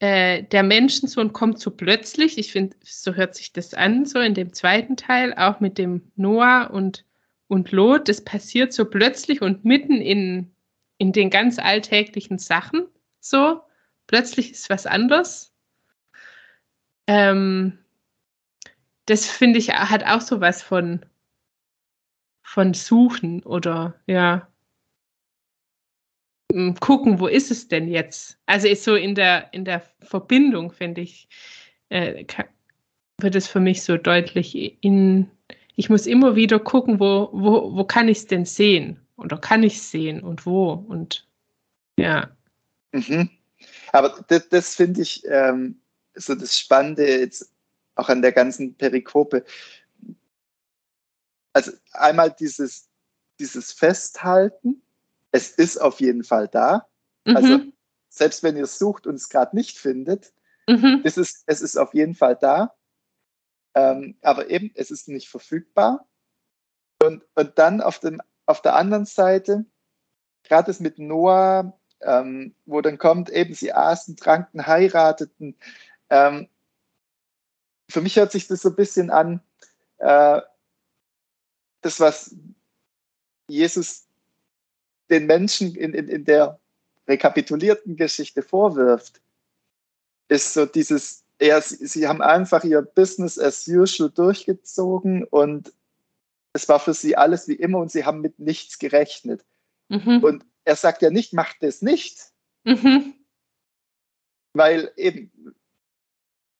äh, 0.00 0.44
der 0.44 0.62
Menschensohn 0.62 1.32
kommt 1.32 1.60
so 1.60 1.70
plötzlich, 1.70 2.38
ich 2.38 2.52
finde, 2.52 2.74
so 2.82 3.14
hört 3.14 3.34
sich 3.34 3.52
das 3.52 3.74
an, 3.74 4.06
so 4.06 4.18
in 4.18 4.34
dem 4.34 4.52
zweiten 4.54 4.96
Teil, 4.96 5.34
auch 5.34 5.60
mit 5.60 5.76
dem 5.76 6.10
Noah 6.16 6.70
und, 6.72 7.04
und 7.48 7.70
Lot, 7.70 8.08
das 8.08 8.24
passiert 8.24 8.72
so 8.72 8.86
plötzlich 8.86 9.42
und 9.42 9.64
mitten 9.66 10.00
in, 10.00 10.54
in 10.96 11.12
den 11.12 11.28
ganz 11.28 11.58
alltäglichen 11.58 12.38
Sachen, 12.38 12.86
so, 13.20 13.60
plötzlich 14.06 14.50
ist 14.52 14.70
was 14.70 14.86
anders. 14.86 15.54
Ähm, 17.06 17.78
das 19.04 19.26
finde 19.26 19.58
ich 19.58 19.70
hat 19.70 20.04
auch 20.04 20.22
so 20.22 20.40
was 20.40 20.62
von, 20.62 21.04
von 22.42 22.72
Suchen 22.72 23.42
oder 23.42 24.00
ja, 24.06 24.49
gucken, 26.80 27.20
wo 27.20 27.26
ist 27.26 27.50
es 27.50 27.68
denn 27.68 27.88
jetzt? 27.88 28.38
Also 28.46 28.68
ist 28.68 28.84
so 28.84 28.94
in 28.94 29.14
der, 29.14 29.52
in 29.52 29.64
der 29.64 29.82
Verbindung, 30.00 30.72
finde 30.72 31.00
ich, 31.00 31.28
äh, 31.88 32.24
kann, 32.24 32.46
wird 33.18 33.34
es 33.34 33.46
für 33.48 33.60
mich 33.60 33.82
so 33.82 33.96
deutlich 33.96 34.82
in, 34.82 35.30
ich 35.76 35.90
muss 35.90 36.06
immer 36.06 36.36
wieder 36.36 36.58
gucken, 36.58 37.00
wo, 37.00 37.28
wo, 37.32 37.76
wo 37.76 37.84
kann 37.84 38.08
ich 38.08 38.18
es 38.18 38.26
denn 38.26 38.44
sehen? 38.44 39.00
Oder 39.16 39.38
kann 39.38 39.62
ich 39.62 39.76
es 39.76 39.90
sehen 39.90 40.22
und 40.22 40.46
wo? 40.46 40.72
Und 40.72 41.28
ja. 41.98 42.30
Mhm. 42.92 43.30
Aber 43.92 44.24
das, 44.28 44.48
das 44.48 44.74
finde 44.74 45.02
ich 45.02 45.22
ähm, 45.26 45.80
so 46.14 46.34
das 46.34 46.58
Spannende 46.58 47.06
jetzt 47.06 47.52
auch 47.96 48.08
an 48.08 48.22
der 48.22 48.32
ganzen 48.32 48.74
Perikope. 48.74 49.44
Also 51.52 51.72
einmal 51.92 52.34
dieses, 52.38 52.88
dieses 53.38 53.72
Festhalten, 53.72 54.80
es 55.32 55.50
ist 55.50 55.78
auf 55.78 56.00
jeden 56.00 56.24
Fall 56.24 56.48
da. 56.48 56.88
Mhm. 57.24 57.36
Also 57.36 57.60
selbst 58.08 58.42
wenn 58.42 58.56
ihr 58.56 58.64
es 58.64 58.78
sucht 58.78 59.06
und 59.06 59.14
es 59.14 59.28
gerade 59.28 59.56
nicht 59.56 59.78
findet, 59.78 60.32
mhm. 60.68 61.02
ist 61.04 61.18
es, 61.18 61.44
es 61.46 61.60
ist 61.60 61.76
auf 61.76 61.94
jeden 61.94 62.14
Fall 62.14 62.36
da. 62.36 62.74
Ähm, 63.74 64.16
aber 64.22 64.50
eben, 64.50 64.72
es 64.74 64.90
ist 64.90 65.08
nicht 65.08 65.28
verfügbar. 65.28 66.08
Und, 67.02 67.24
und 67.34 67.58
dann 67.58 67.80
auf, 67.80 68.00
dem, 68.00 68.20
auf 68.46 68.60
der 68.62 68.74
anderen 68.74 69.06
Seite, 69.06 69.64
gerade 70.42 70.66
das 70.66 70.80
mit 70.80 70.98
Noah, 70.98 71.78
ähm, 72.00 72.54
wo 72.66 72.80
dann 72.80 72.98
kommt, 72.98 73.30
eben 73.30 73.54
sie 73.54 73.72
aßen, 73.72 74.16
tranken, 74.16 74.66
heirateten. 74.66 75.56
Ähm, 76.08 76.48
für 77.88 78.00
mich 78.00 78.16
hört 78.16 78.32
sich 78.32 78.48
das 78.48 78.62
so 78.62 78.70
ein 78.70 78.76
bisschen 78.76 79.10
an, 79.10 79.42
äh, 79.98 80.40
das, 81.82 82.00
was 82.00 82.34
Jesus 83.48 84.06
den 85.10 85.26
Menschen 85.26 85.74
in, 85.74 85.94
in, 85.94 86.08
in 86.08 86.24
der 86.24 86.58
rekapitulierten 87.08 87.96
Geschichte 87.96 88.42
vorwirft, 88.42 89.20
ist 90.28 90.54
so 90.54 90.66
dieses, 90.66 91.24
ja, 91.40 91.60
sie, 91.60 91.86
sie 91.86 92.06
haben 92.06 92.22
einfach 92.22 92.64
ihr 92.64 92.82
Business 92.82 93.38
as 93.38 93.66
usual 93.66 94.10
durchgezogen 94.10 95.24
und 95.24 95.72
es 96.52 96.68
war 96.68 96.80
für 96.80 96.94
sie 96.94 97.16
alles 97.16 97.48
wie 97.48 97.54
immer 97.54 97.78
und 97.78 97.90
sie 97.90 98.04
haben 98.04 98.20
mit 98.20 98.38
nichts 98.38 98.78
gerechnet. 98.78 99.44
Mhm. 99.88 100.22
Und 100.22 100.44
er 100.64 100.76
sagt 100.76 101.02
ja 101.02 101.10
nicht, 101.10 101.32
macht 101.32 101.62
es 101.62 101.82
nicht. 101.82 102.18
Mhm. 102.64 103.14
Weil 104.52 104.92
eben, 104.96 105.30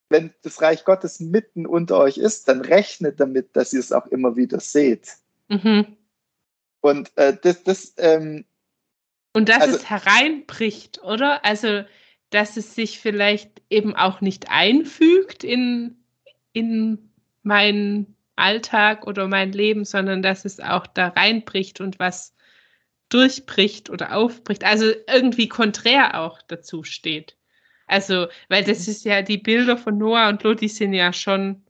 wenn 0.08 0.32
das 0.42 0.60
Reich 0.62 0.84
Gottes 0.84 1.20
mitten 1.20 1.66
unter 1.66 1.98
euch 1.98 2.18
ist, 2.18 2.48
dann 2.48 2.60
rechnet 2.60 3.20
damit, 3.20 3.54
dass 3.56 3.72
ihr 3.72 3.80
es 3.80 3.92
auch 3.92 4.06
immer 4.06 4.36
wieder 4.36 4.60
seht. 4.60 5.16
Mhm. 5.48 5.96
Und 6.80 7.10
äh, 7.16 7.36
das, 7.40 7.62
das 7.62 7.94
ähm, 7.98 8.44
und 9.32 9.48
dass 9.48 9.62
also, 9.62 9.76
es 9.76 9.88
hereinbricht, 9.88 11.02
oder? 11.02 11.44
Also, 11.44 11.84
dass 12.30 12.56
es 12.56 12.74
sich 12.74 12.98
vielleicht 12.98 13.62
eben 13.70 13.94
auch 13.94 14.20
nicht 14.20 14.50
einfügt 14.50 15.44
in, 15.44 16.04
in 16.52 17.12
meinen 17.42 18.16
Alltag 18.36 19.06
oder 19.06 19.28
mein 19.28 19.52
Leben, 19.52 19.84
sondern 19.84 20.22
dass 20.22 20.44
es 20.44 20.60
auch 20.60 20.86
da 20.86 21.08
reinbricht 21.08 21.80
und 21.80 21.98
was 21.98 22.34
durchbricht 23.08 23.90
oder 23.90 24.16
aufbricht. 24.16 24.64
Also 24.64 24.86
irgendwie 25.08 25.48
konträr 25.48 26.20
auch 26.20 26.40
dazu 26.42 26.84
steht. 26.84 27.36
Also, 27.86 28.28
weil 28.48 28.64
das 28.64 28.86
ist 28.86 29.04
ja, 29.04 29.22
die 29.22 29.38
Bilder 29.38 29.76
von 29.76 29.98
Noah 29.98 30.28
und 30.28 30.42
Lot, 30.44 30.60
die 30.60 30.68
sind 30.68 30.94
ja 30.94 31.12
schon 31.12 31.64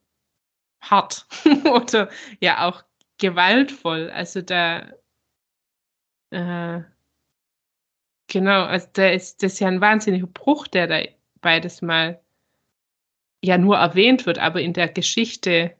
hart 0.80 1.26
oder 1.64 2.10
ja 2.40 2.68
auch 2.68 2.84
gewaltvoll. 3.18 4.10
Also 4.10 4.42
da, 4.42 4.92
äh, 6.30 6.82
genau, 8.28 8.64
also 8.64 8.88
da 8.92 9.08
ist 9.08 9.42
das 9.42 9.54
ist 9.54 9.60
ja 9.60 9.68
ein 9.68 9.80
wahnsinniger 9.80 10.26
Bruch, 10.26 10.66
der 10.68 10.86
da 10.86 11.02
beides 11.40 11.82
mal 11.82 12.20
ja 13.42 13.58
nur 13.58 13.76
erwähnt 13.76 14.26
wird, 14.26 14.38
aber 14.38 14.60
in 14.60 14.72
der 14.72 14.88
Geschichte, 14.88 15.76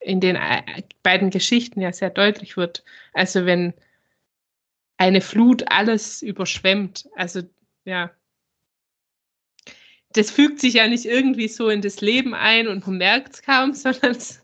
in 0.00 0.20
den 0.20 0.36
äh, 0.36 0.82
beiden 1.02 1.30
Geschichten 1.30 1.80
ja 1.80 1.92
sehr 1.92 2.10
deutlich 2.10 2.56
wird. 2.56 2.84
Also 3.12 3.46
wenn 3.46 3.74
eine 4.96 5.20
Flut 5.20 5.64
alles 5.70 6.22
überschwemmt, 6.22 7.08
also 7.16 7.42
ja, 7.84 8.10
das 10.14 10.30
fügt 10.30 10.60
sich 10.60 10.74
ja 10.74 10.86
nicht 10.86 11.04
irgendwie 11.04 11.48
so 11.48 11.68
in 11.68 11.82
das 11.82 12.00
Leben 12.00 12.34
ein 12.34 12.68
und 12.68 12.86
man 12.86 12.98
merkt 12.98 13.34
es 13.34 13.42
kaum, 13.42 13.72
sondern 13.74 14.12
es, 14.12 14.40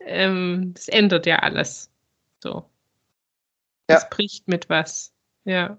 ähm, 0.00 0.74
ändert 0.88 1.26
ja 1.26 1.38
alles. 1.38 1.90
So. 2.42 2.68
Ja. 3.88 3.98
Es 3.98 4.08
bricht 4.08 4.48
mit 4.48 4.68
was. 4.68 5.12
Ja. 5.44 5.78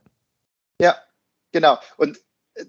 Ja, 0.80 0.96
genau. 1.52 1.80
Und 1.98 2.20
äh, 2.56 2.66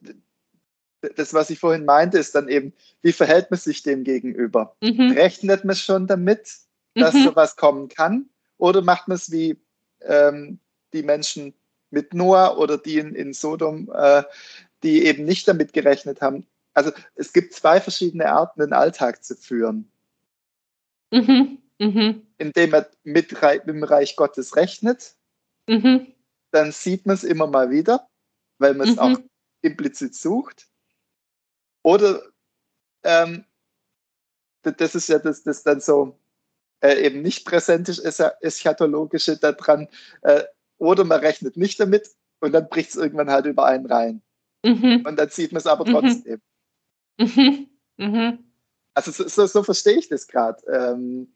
das, 1.14 1.34
was 1.34 1.50
ich 1.50 1.58
vorhin 1.58 1.84
meinte, 1.84 2.18
ist 2.18 2.34
dann 2.34 2.48
eben, 2.48 2.72
wie 3.02 3.12
verhält 3.12 3.50
man 3.50 3.60
sich 3.60 3.82
dem 3.82 4.04
gegenüber? 4.04 4.76
Mhm. 4.80 5.12
Rechnet 5.12 5.64
man 5.64 5.76
schon 5.76 6.06
damit, 6.06 6.50
dass 6.94 7.14
mhm. 7.14 7.24
sowas 7.24 7.56
kommen 7.56 7.88
kann? 7.88 8.28
Oder 8.58 8.82
macht 8.82 9.08
man 9.08 9.16
es 9.16 9.30
wie 9.30 9.60
ähm, 10.02 10.58
die 10.92 11.02
Menschen 11.02 11.54
mit 11.90 12.14
Noah 12.14 12.58
oder 12.58 12.78
die 12.78 12.98
in, 12.98 13.14
in 13.14 13.32
Sodom, 13.34 13.90
äh, 13.94 14.22
die 14.82 15.04
eben 15.04 15.24
nicht 15.24 15.46
damit 15.46 15.72
gerechnet 15.72 16.22
haben? 16.22 16.46
Also 16.72 16.92
es 17.14 17.32
gibt 17.32 17.54
zwei 17.54 17.80
verschiedene 17.80 18.30
Arten, 18.30 18.60
den 18.60 18.72
Alltag 18.72 19.24
zu 19.24 19.36
führen. 19.36 19.90
Mhm. 21.10 21.58
Mhm. 21.78 22.26
Indem 22.38 22.70
man 22.70 22.86
mit, 23.04 23.32
mit, 23.32 23.66
dem 23.66 23.84
Reich 23.84 24.16
Gottes 24.16 24.56
rechnet, 24.56 25.14
mhm. 25.66 26.12
dann 26.50 26.72
sieht 26.72 27.06
man 27.06 27.14
es 27.14 27.24
immer 27.24 27.46
mal 27.46 27.70
wieder, 27.70 28.08
weil 28.58 28.74
man 28.74 28.88
es 28.88 28.96
mhm. 28.96 29.00
auch 29.00 29.18
implizit 29.62 30.14
sucht. 30.14 30.68
Oder 31.82 32.22
ähm, 33.02 33.44
das 34.62 34.94
ist 34.94 35.08
ja 35.08 35.18
das, 35.18 35.42
das 35.44 35.62
dann 35.62 35.80
so 35.80 36.18
äh, 36.80 37.06
eben 37.06 37.22
nicht 37.22 37.44
präsent 37.44 37.88
ist, 37.88 38.20
eschatologische 38.40 39.36
daran. 39.36 39.88
Äh, 40.22 40.44
oder 40.78 41.04
man 41.04 41.20
rechnet 41.20 41.56
nicht 41.56 41.80
damit 41.80 42.10
und 42.40 42.52
dann 42.52 42.68
bricht 42.68 42.90
es 42.90 42.96
irgendwann 42.96 43.30
halt 43.30 43.46
über 43.46 43.64
einen 43.66 43.86
rein. 43.86 44.22
Mhm. 44.64 45.04
Und 45.06 45.16
dann 45.16 45.30
sieht 45.30 45.52
man 45.52 45.60
es 45.60 45.66
aber 45.66 45.86
mhm. 45.86 45.92
trotzdem. 45.92 46.40
Mhm. 47.18 47.68
Mhm. 47.96 48.38
Also 48.94 49.10
so, 49.10 49.28
so, 49.28 49.46
so 49.46 49.62
verstehe 49.62 49.98
ich 49.98 50.08
das 50.08 50.26
gerade. 50.26 50.62
Ähm, 50.66 51.34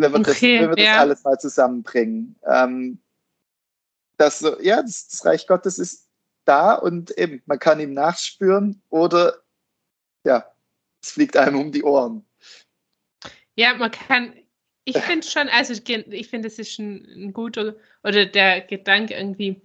wenn 0.00 0.12
wir, 0.12 0.20
okay, 0.20 0.58
das, 0.58 0.68
wenn 0.68 0.76
wir 0.76 0.84
ja. 0.84 0.92
das 0.92 1.00
alles 1.00 1.24
mal 1.24 1.38
zusammenbringen. 1.38 2.36
Ähm, 2.46 2.98
dass 4.16 4.40
so, 4.40 4.60
ja, 4.60 4.82
das, 4.82 5.08
das, 5.08 5.24
Reich 5.24 5.46
Gottes 5.46 5.78
ist 5.78 6.08
da 6.44 6.74
und 6.74 7.10
eben, 7.16 7.42
man 7.46 7.58
kann 7.58 7.80
ihm 7.80 7.94
nachspüren 7.94 8.82
oder 8.90 9.42
ja, 10.24 10.44
es 11.02 11.12
fliegt 11.12 11.36
einem 11.36 11.58
um 11.58 11.72
die 11.72 11.82
Ohren. 11.82 12.26
Ja, 13.56 13.74
man 13.74 13.90
kann, 13.90 14.34
ich 14.84 14.98
finde 14.98 15.26
schon, 15.26 15.48
also 15.48 15.72
ich 15.72 16.28
finde, 16.28 16.48
es 16.48 16.58
ist 16.58 16.78
ein, 16.78 17.06
ein, 17.16 17.32
guter, 17.32 17.76
oder 18.02 18.26
der 18.26 18.60
Gedanke 18.60 19.14
irgendwie, 19.14 19.62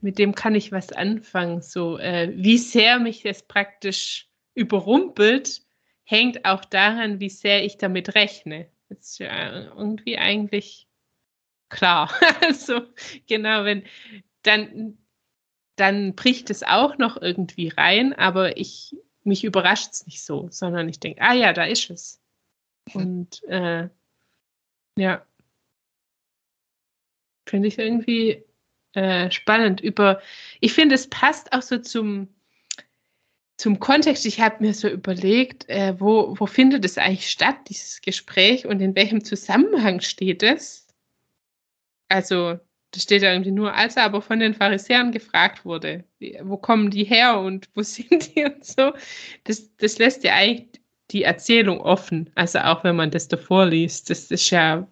mit 0.00 0.18
dem 0.18 0.34
kann 0.34 0.54
ich 0.54 0.72
was 0.72 0.92
anfangen. 0.92 1.60
So, 1.60 1.98
äh, 1.98 2.32
wie 2.34 2.58
sehr 2.58 2.98
mich 2.98 3.22
das 3.22 3.42
praktisch 3.42 4.28
überrumpelt, 4.54 5.62
hängt 6.04 6.44
auch 6.44 6.64
daran, 6.64 7.20
wie 7.20 7.28
sehr 7.28 7.64
ich 7.64 7.76
damit 7.76 8.14
rechne. 8.14 8.68
Ist 8.88 9.18
ja 9.18 9.64
irgendwie 9.74 10.18
eigentlich 10.18 10.88
klar. 11.68 12.12
also, 12.42 12.82
genau, 13.26 13.64
wenn 13.64 13.84
dann, 14.42 14.98
dann 15.76 16.14
bricht 16.14 16.50
es 16.50 16.62
auch 16.62 16.98
noch 16.98 17.20
irgendwie 17.20 17.68
rein, 17.68 18.12
aber 18.12 18.56
ich, 18.56 18.96
mich 19.24 19.44
überrascht 19.44 19.92
es 19.92 20.06
nicht 20.06 20.22
so, 20.22 20.48
sondern 20.50 20.88
ich 20.88 21.00
denke, 21.00 21.20
ah 21.20 21.34
ja, 21.34 21.52
da 21.52 21.64
ist 21.64 21.90
es. 21.90 22.20
Und 22.94 23.42
äh, 23.44 23.88
ja, 24.96 25.26
finde 27.48 27.68
ich 27.68 27.78
irgendwie 27.78 28.44
äh, 28.94 29.30
spannend. 29.30 29.80
Über, 29.80 30.20
ich 30.60 30.72
finde, 30.72 30.94
es 30.94 31.08
passt 31.08 31.52
auch 31.52 31.62
so 31.62 31.78
zum, 31.78 32.28
zum 33.58 33.78
Kontext. 33.78 34.24
Ich 34.24 34.40
habe 34.40 34.56
mir 34.60 34.72
so 34.72 34.88
überlegt, 34.88 35.68
äh, 35.68 35.94
wo, 36.00 36.34
wo 36.38 36.46
findet 36.46 36.84
es 36.84 36.96
eigentlich 36.96 37.30
statt, 37.30 37.56
dieses 37.68 38.00
Gespräch, 38.00 38.66
und 38.66 38.80
in 38.80 38.94
welchem 38.96 39.22
Zusammenhang 39.24 40.00
steht 40.00 40.42
es? 40.42 40.86
Also, 42.08 42.58
das 42.92 43.02
steht 43.02 43.22
ja 43.22 43.32
irgendwie 43.32 43.50
nur, 43.50 43.74
als 43.74 43.96
er 43.96 44.04
aber 44.04 44.22
von 44.22 44.40
den 44.40 44.54
Pharisäern 44.54 45.12
gefragt 45.12 45.66
wurde, 45.66 46.04
wo 46.42 46.56
kommen 46.56 46.90
die 46.90 47.04
her 47.04 47.38
und 47.38 47.68
wo 47.74 47.82
sind 47.82 48.34
die 48.34 48.44
und 48.44 48.64
so. 48.64 48.92
Das, 49.44 49.76
das 49.76 49.98
lässt 49.98 50.24
ja 50.24 50.34
eigentlich 50.34 50.80
die 51.10 51.24
Erzählung 51.24 51.80
offen. 51.80 52.30
Also 52.34 52.60
auch 52.60 52.84
wenn 52.84 52.96
man 52.96 53.10
das 53.10 53.28
davor 53.28 53.66
liest, 53.66 54.08
das 54.08 54.30
ist 54.30 54.50
ja 54.50 54.86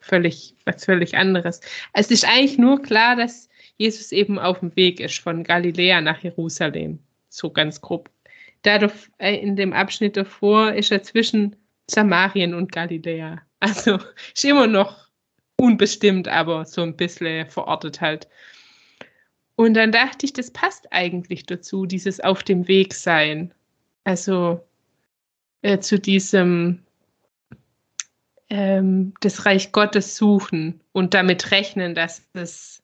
völlig 0.00 0.54
was 0.64 0.84
völlig 0.84 1.16
anderes. 1.16 1.60
Es 1.92 2.10
ist 2.10 2.26
eigentlich 2.26 2.58
nur 2.58 2.82
klar, 2.82 3.16
dass 3.16 3.48
Jesus 3.76 4.12
eben 4.12 4.38
auf 4.38 4.60
dem 4.60 4.74
Weg 4.76 5.00
ist 5.00 5.18
von 5.18 5.44
Galiläa 5.44 6.00
nach 6.00 6.22
Jerusalem, 6.22 7.00
so 7.36 7.50
ganz 7.50 7.80
grob. 7.80 8.10
Dadurch 8.62 8.94
äh, 9.18 9.36
in 9.36 9.56
dem 9.56 9.72
Abschnitt 9.72 10.16
davor 10.16 10.72
ist 10.72 10.90
er 10.90 11.02
zwischen 11.02 11.56
Samarien 11.90 12.54
und 12.54 12.72
Galiläa. 12.72 13.42
Also 13.60 13.98
ist 14.34 14.44
immer 14.44 14.66
noch 14.66 15.08
unbestimmt, 15.56 16.28
aber 16.28 16.66
so 16.66 16.82
ein 16.82 16.96
bisschen 16.96 17.48
verortet 17.48 18.02
halt. 18.02 18.28
Und 19.56 19.72
dann 19.72 19.90
dachte 19.90 20.26
ich, 20.26 20.34
das 20.34 20.50
passt 20.50 20.86
eigentlich 20.92 21.46
dazu, 21.46 21.86
dieses 21.86 22.20
auf 22.20 22.42
dem 22.42 22.68
Weg 22.68 22.92
sein. 22.92 23.54
Also 24.04 24.60
äh, 25.62 25.78
zu 25.78 25.98
diesem 25.98 26.84
ähm, 28.50 29.14
das 29.20 29.46
Reich 29.46 29.72
Gottes 29.72 30.16
suchen 30.16 30.80
und 30.92 31.14
damit 31.14 31.50
rechnen, 31.50 31.94
dass 31.94 32.22
es 32.34 32.82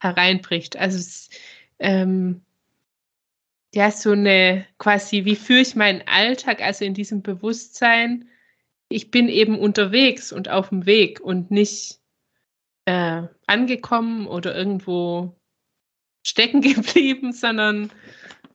hereinbricht. 0.00 0.76
Also 0.76 0.98
es, 0.98 1.30
ähm, 1.78 2.40
ja, 3.74 3.90
so 3.90 4.12
eine 4.12 4.66
quasi, 4.78 5.24
wie 5.24 5.36
führe 5.36 5.60
ich 5.60 5.74
meinen 5.74 6.02
Alltag, 6.06 6.60
also 6.62 6.84
in 6.84 6.94
diesem 6.94 7.22
Bewusstsein, 7.22 8.28
ich 8.88 9.10
bin 9.10 9.28
eben 9.28 9.58
unterwegs 9.58 10.32
und 10.32 10.48
auf 10.48 10.68
dem 10.68 10.86
Weg 10.86 11.20
und 11.20 11.50
nicht 11.50 11.98
äh, 12.84 13.22
angekommen 13.46 14.28
oder 14.28 14.54
irgendwo 14.54 15.34
stecken 16.24 16.60
geblieben, 16.62 17.32
sondern 17.32 17.90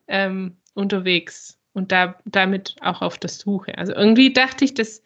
ähm, 0.08 0.58
unterwegs 0.74 1.60
und 1.74 1.91
da, 1.91 2.17
damit 2.26 2.76
auch 2.82 3.02
auf 3.02 3.17
der 3.17 3.30
Suche. 3.30 3.78
Also 3.78 3.93
irgendwie 3.93 4.32
dachte 4.32 4.63
ich, 4.63 4.74
das, 4.74 5.04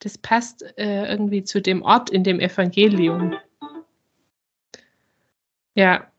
das 0.00 0.18
passt 0.18 0.62
äh, 0.76 1.06
irgendwie 1.10 1.42
zu 1.42 1.62
dem 1.62 1.82
Ort 1.82 2.10
in 2.10 2.22
dem 2.22 2.40
Evangelium. 2.40 3.36
Ja. 5.74 6.10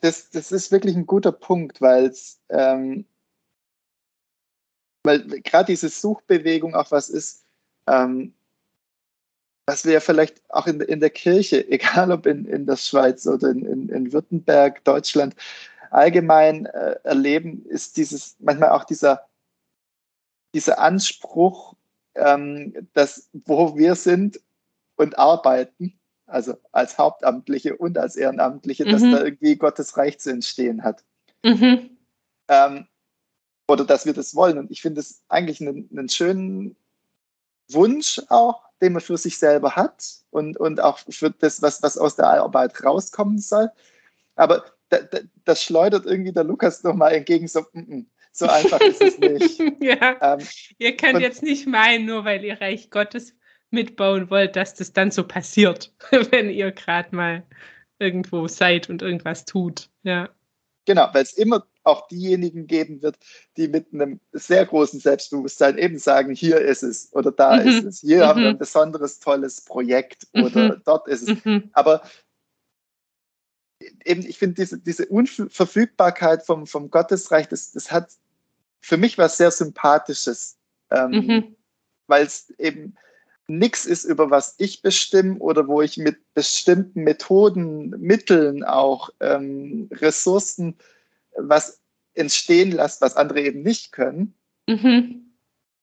Das, 0.00 0.30
das 0.30 0.50
ist 0.50 0.72
wirklich 0.72 0.96
ein 0.96 1.06
guter 1.06 1.32
Punkt, 1.32 1.80
weil 1.80 2.06
es, 2.06 2.40
ähm, 2.48 3.04
weil 5.02 5.20
gerade 5.42 5.66
diese 5.66 5.88
Suchbewegung 5.88 6.74
auch 6.74 6.90
was 6.90 7.10
ist, 7.10 7.44
ähm, 7.86 8.34
was 9.66 9.84
wir 9.84 9.92
ja 9.92 10.00
vielleicht 10.00 10.42
auch 10.50 10.66
in, 10.66 10.80
in 10.80 11.00
der 11.00 11.10
Kirche, 11.10 11.66
egal 11.70 12.10
ob 12.12 12.26
in, 12.26 12.44
in 12.46 12.66
der 12.66 12.76
Schweiz 12.76 13.26
oder 13.26 13.50
in, 13.50 13.64
in, 13.64 13.88
in 13.88 14.12
Württemberg, 14.12 14.84
Deutschland, 14.84 15.36
allgemein 15.90 16.66
äh, 16.66 16.96
erleben, 17.02 17.66
ist 17.66 17.96
dieses, 17.96 18.36
manchmal 18.38 18.70
auch 18.70 18.84
dieser, 18.84 19.28
dieser 20.54 20.78
Anspruch, 20.78 21.74
ähm, 22.14 22.88
dass 22.94 23.28
wo 23.32 23.76
wir 23.76 23.94
sind 23.94 24.40
und 24.96 25.18
arbeiten, 25.18 25.99
also 26.30 26.54
als 26.72 26.98
Hauptamtliche 26.98 27.76
und 27.76 27.98
als 27.98 28.16
Ehrenamtliche, 28.16 28.84
mhm. 28.84 28.90
dass 28.90 29.02
da 29.02 29.24
irgendwie 29.24 29.56
Gottes 29.56 29.96
Reich 29.96 30.18
zu 30.18 30.30
entstehen 30.30 30.82
hat. 30.82 31.04
Mhm. 31.44 31.90
Ähm, 32.48 32.86
oder 33.68 33.84
dass 33.84 34.06
wir 34.06 34.12
das 34.12 34.34
wollen. 34.34 34.58
Und 34.58 34.70
ich 34.70 34.82
finde 34.82 35.00
es 35.00 35.22
eigentlich 35.28 35.60
einen, 35.60 35.88
einen, 35.90 36.08
schönen 36.08 36.76
Wunsch 37.68 38.20
auch, 38.28 38.64
den 38.80 38.94
man 38.94 39.02
für 39.02 39.16
sich 39.16 39.38
selber 39.38 39.76
hat 39.76 40.04
und, 40.30 40.58
und 40.58 40.80
auch 40.80 40.98
für 41.08 41.30
das, 41.30 41.62
was, 41.62 41.82
was 41.82 41.96
aus 41.96 42.16
der 42.16 42.28
Arbeit 42.28 42.82
rauskommen 42.84 43.38
soll. 43.38 43.70
Aber 44.34 44.64
das 45.44 45.62
schleudert 45.62 46.06
irgendwie 46.06 46.32
der 46.32 46.44
Lukas 46.44 46.82
nochmal 46.82 47.12
entgegen, 47.12 47.46
so, 47.46 47.60
mm, 47.72 47.78
mm, 47.78 48.06
so 48.32 48.46
einfach 48.46 48.80
ist 48.80 49.00
es 49.00 49.18
nicht. 49.18 49.58
ja. 49.80 50.16
Ähm, 50.20 50.46
ihr 50.78 50.96
könnt 50.96 51.20
jetzt 51.20 51.42
nicht 51.42 51.66
meinen, 51.66 52.06
nur 52.06 52.24
weil 52.24 52.44
ihr 52.44 52.60
Reich 52.60 52.90
Gottes 52.90 53.34
mitbauen 53.70 54.30
wollt, 54.30 54.56
dass 54.56 54.74
das 54.74 54.92
dann 54.92 55.10
so 55.10 55.24
passiert, 55.24 55.92
wenn 56.30 56.50
ihr 56.50 56.72
gerade 56.72 57.14
mal 57.14 57.42
irgendwo 57.98 58.48
seid 58.48 58.88
und 58.90 59.02
irgendwas 59.02 59.44
tut. 59.44 59.90
Ja. 60.02 60.28
Genau, 60.86 61.08
weil 61.12 61.22
es 61.22 61.34
immer 61.34 61.66
auch 61.82 62.08
diejenigen 62.08 62.66
geben 62.66 63.02
wird, 63.02 63.16
die 63.56 63.68
mit 63.68 63.92
einem 63.92 64.20
sehr 64.32 64.66
großen 64.66 65.00
Selbstbewusstsein 65.00 65.78
eben 65.78 65.98
sagen, 65.98 66.34
hier 66.34 66.60
ist 66.60 66.82
es 66.82 67.12
oder 67.12 67.32
da 67.32 67.56
mhm. 67.56 67.68
ist 67.68 67.84
es, 67.84 68.00
hier 68.00 68.18
mhm. 68.18 68.28
haben 68.28 68.40
wir 68.42 68.48
ein 68.48 68.58
besonderes 68.58 69.18
tolles 69.20 69.62
Projekt 69.62 70.26
oder 70.34 70.76
mhm. 70.76 70.82
dort 70.84 71.08
ist 71.08 71.28
es. 71.28 71.44
Mhm. 71.44 71.70
Aber 71.72 72.02
eben, 74.04 74.26
ich 74.26 74.38
finde 74.38 74.56
diese, 74.56 74.78
diese 74.78 75.06
Unverfügbarkeit 75.06 76.44
vom, 76.44 76.66
vom 76.66 76.90
Gottesreich, 76.90 77.48
das, 77.48 77.72
das 77.72 77.90
hat 77.90 78.10
für 78.80 78.96
mich 78.96 79.18
was 79.18 79.36
sehr 79.36 79.50
Sympathisches, 79.50 80.58
ähm, 80.90 81.10
mhm. 81.10 81.56
weil 82.06 82.26
es 82.26 82.50
eben 82.58 82.96
nichts 83.58 83.86
ist, 83.86 84.04
über 84.04 84.30
was 84.30 84.54
ich 84.58 84.82
bestimme 84.82 85.38
oder 85.38 85.68
wo 85.68 85.82
ich 85.82 85.96
mit 85.96 86.18
bestimmten 86.34 87.02
Methoden, 87.02 87.90
Mitteln, 87.90 88.64
auch 88.64 89.10
ähm, 89.20 89.88
Ressourcen 89.92 90.76
was 91.36 91.80
entstehen 92.14 92.72
lasse, 92.72 93.00
was 93.00 93.16
andere 93.16 93.40
eben 93.42 93.62
nicht 93.62 93.92
können, 93.92 94.34
mhm. 94.68 95.32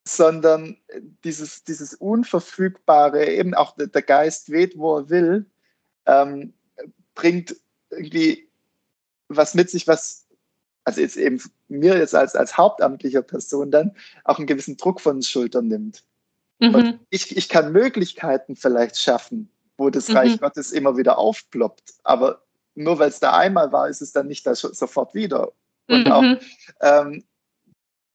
sondern 0.08 0.78
dieses, 1.24 1.64
dieses 1.64 1.94
Unverfügbare, 1.94 3.28
eben 3.28 3.54
auch 3.54 3.76
der, 3.76 3.88
der 3.88 4.02
Geist 4.02 4.52
weht, 4.52 4.78
wo 4.78 4.98
er 4.98 5.10
will, 5.10 5.46
ähm, 6.06 6.54
bringt 7.16 7.56
irgendwie 7.90 8.48
was 9.30 9.54
mit 9.54 9.70
sich, 9.70 9.88
was, 9.88 10.26
also 10.84 11.02
jetzt 11.02 11.18
eben 11.18 11.42
mir 11.68 11.98
jetzt 11.98 12.16
als, 12.16 12.36
als 12.36 12.58
hauptamtlicher 12.58 13.22
Person 13.22 13.72
dann 13.72 13.96
auch 14.24 14.38
einen 14.38 14.48
gewissen 14.48 14.78
Druck 14.78 15.02
von 15.02 15.18
den 15.18 15.24
Schultern 15.24 15.68
nimmt. 15.68 16.04
Mhm. 16.60 16.76
Und 16.76 17.00
ich, 17.10 17.36
ich 17.36 17.50
kann 17.50 17.72
Möglichkeiten 17.72 18.56
vielleicht 18.56 19.00
schaffen, 19.00 19.50
wo 19.78 19.90
das 19.90 20.10
mhm. 20.10 20.18
Reich 20.18 20.40
Gottes 20.40 20.72
immer 20.72 20.98
wieder 20.98 21.18
aufploppt. 21.18 21.96
Aber 22.04 22.42
nur 22.76 23.00
weil 23.00 23.10
es 23.10 23.20
da 23.20 23.34
einmal 23.34 23.72
war, 23.72 23.90
ist 23.90 24.02
es 24.02 24.12
dann 24.12 24.28
nicht 24.28 24.46
da 24.46 24.56
sofort 24.56 25.14
wieder. 25.14 25.52
Und 25.88 26.06
mhm. 26.06 26.12
auch 26.12 26.24
ähm, 26.82 27.24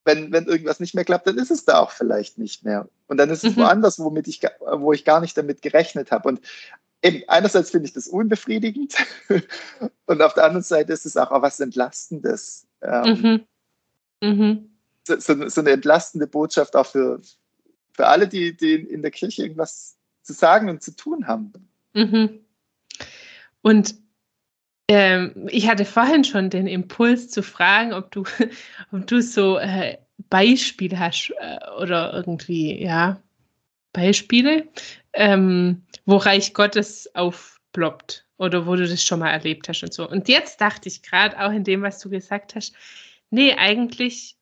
wenn, 0.05 0.31
wenn 0.31 0.45
irgendwas 0.45 0.79
nicht 0.79 0.95
mehr 0.95 1.05
klappt, 1.05 1.27
dann 1.27 1.37
ist 1.37 1.51
es 1.51 1.65
da 1.65 1.79
auch 1.79 1.91
vielleicht 1.91 2.37
nicht 2.37 2.63
mehr. 2.63 2.89
Und 3.07 3.17
dann 3.17 3.29
ist 3.29 3.43
es 3.43 3.55
mhm. 3.55 3.61
woanders, 3.61 3.99
womit 3.99 4.27
ich, 4.27 4.41
wo 4.59 4.93
ich 4.93 5.05
gar 5.05 5.21
nicht 5.21 5.37
damit 5.37 5.61
gerechnet 5.61 6.11
habe. 6.11 6.29
Und 6.29 6.41
eben 7.01 7.23
einerseits 7.27 7.71
finde 7.71 7.87
ich 7.87 7.93
das 7.93 8.07
unbefriedigend 8.07 8.95
und 10.05 10.21
auf 10.21 10.33
der 10.33 10.45
anderen 10.45 10.63
Seite 10.63 10.93
ist 10.93 11.05
es 11.05 11.17
auch 11.17 11.29
was 11.41 11.59
Entlastendes. 11.59 12.65
Ähm, 12.81 13.45
mhm. 14.21 14.29
Mhm. 14.29 14.69
So, 15.05 15.49
so, 15.49 15.61
eine 15.61 15.71
entlastende 15.71 16.27
Botschaft 16.27 16.75
auch 16.75 16.85
für, 16.85 17.19
für 17.93 18.07
alle, 18.07 18.27
die, 18.27 18.55
die 18.57 18.73
in 18.73 19.01
der 19.01 19.11
Kirche 19.11 19.43
irgendwas 19.43 19.97
zu 20.21 20.33
sagen 20.33 20.69
und 20.69 20.81
zu 20.81 20.95
tun 20.95 21.27
haben. 21.27 21.53
Mhm. 21.93 22.39
Und 23.61 23.95
ähm, 24.89 25.47
ich 25.49 25.69
hatte 25.69 25.85
vorhin 25.85 26.23
schon 26.23 26.49
den 26.49 26.67
Impuls 26.67 27.29
zu 27.29 27.41
fragen, 27.41 27.93
ob 27.93 28.11
du, 28.11 28.23
ob 28.91 29.07
du 29.07 29.21
so 29.21 29.57
äh, 29.57 29.97
Beispiele 30.29 30.99
hast 30.99 31.31
äh, 31.39 31.59
oder 31.81 32.13
irgendwie, 32.13 32.83
ja, 32.83 33.21
Beispiele, 33.93 34.67
ähm, 35.13 35.83
wo 36.05 36.17
Reich 36.17 36.53
Gottes 36.53 37.13
aufploppt 37.15 38.25
oder 38.37 38.65
wo 38.65 38.75
du 38.75 38.87
das 38.87 39.03
schon 39.03 39.19
mal 39.19 39.29
erlebt 39.29 39.69
hast 39.69 39.83
und 39.83 39.93
so. 39.93 40.09
Und 40.09 40.27
jetzt 40.27 40.59
dachte 40.59 40.89
ich 40.89 41.03
gerade 41.03 41.39
auch 41.39 41.51
in 41.51 41.63
dem, 41.63 41.83
was 41.83 41.99
du 41.99 42.09
gesagt 42.09 42.55
hast, 42.55 42.73
nee, 43.29 43.53
eigentlich 43.53 44.35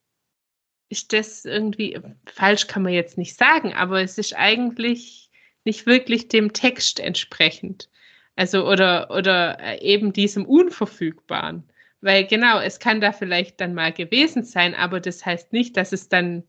ist 0.92 1.14
das 1.14 1.46
irgendwie, 1.46 1.98
falsch 2.26 2.68
kann 2.68 2.84
man 2.84 2.94
jetzt 2.94 3.18
nicht 3.18 3.38
sagen, 3.38 3.74
aber 3.74 4.02
es 4.02 4.18
ist 4.18 4.36
eigentlich 4.36 5.32
nicht 5.64 5.86
wirklich 5.86 6.28
dem 6.28 6.52
Text 6.52 7.00
entsprechend. 7.00 7.90
Also 8.36 8.68
oder, 8.68 9.10
oder 9.10 9.58
äh, 9.60 9.82
eben 9.82 10.12
diesem 10.12 10.46
Unverfügbaren. 10.46 11.64
Weil 12.02 12.26
genau, 12.26 12.60
es 12.60 12.80
kann 12.80 13.00
da 13.00 13.14
vielleicht 13.14 13.62
dann 13.62 13.74
mal 13.74 13.94
gewesen 13.94 14.44
sein, 14.44 14.76
aber 14.76 15.00
das 15.00 15.26
heißt 15.26 15.54
nicht, 15.54 15.78
dass 15.78 15.94
es 15.94 16.10
dann 16.10 16.44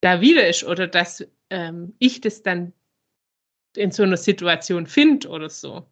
da 0.00 0.20
wieder 0.20 0.46
ist 0.46 0.64
oder 0.64 0.86
dass 0.86 1.26
ähm, 1.50 1.94
ich 1.98 2.20
das 2.20 2.42
dann 2.42 2.72
in 3.74 3.90
so 3.90 4.02
einer 4.04 4.18
Situation 4.18 4.86
finde 4.86 5.28
oder 5.28 5.50
so. 5.50 5.84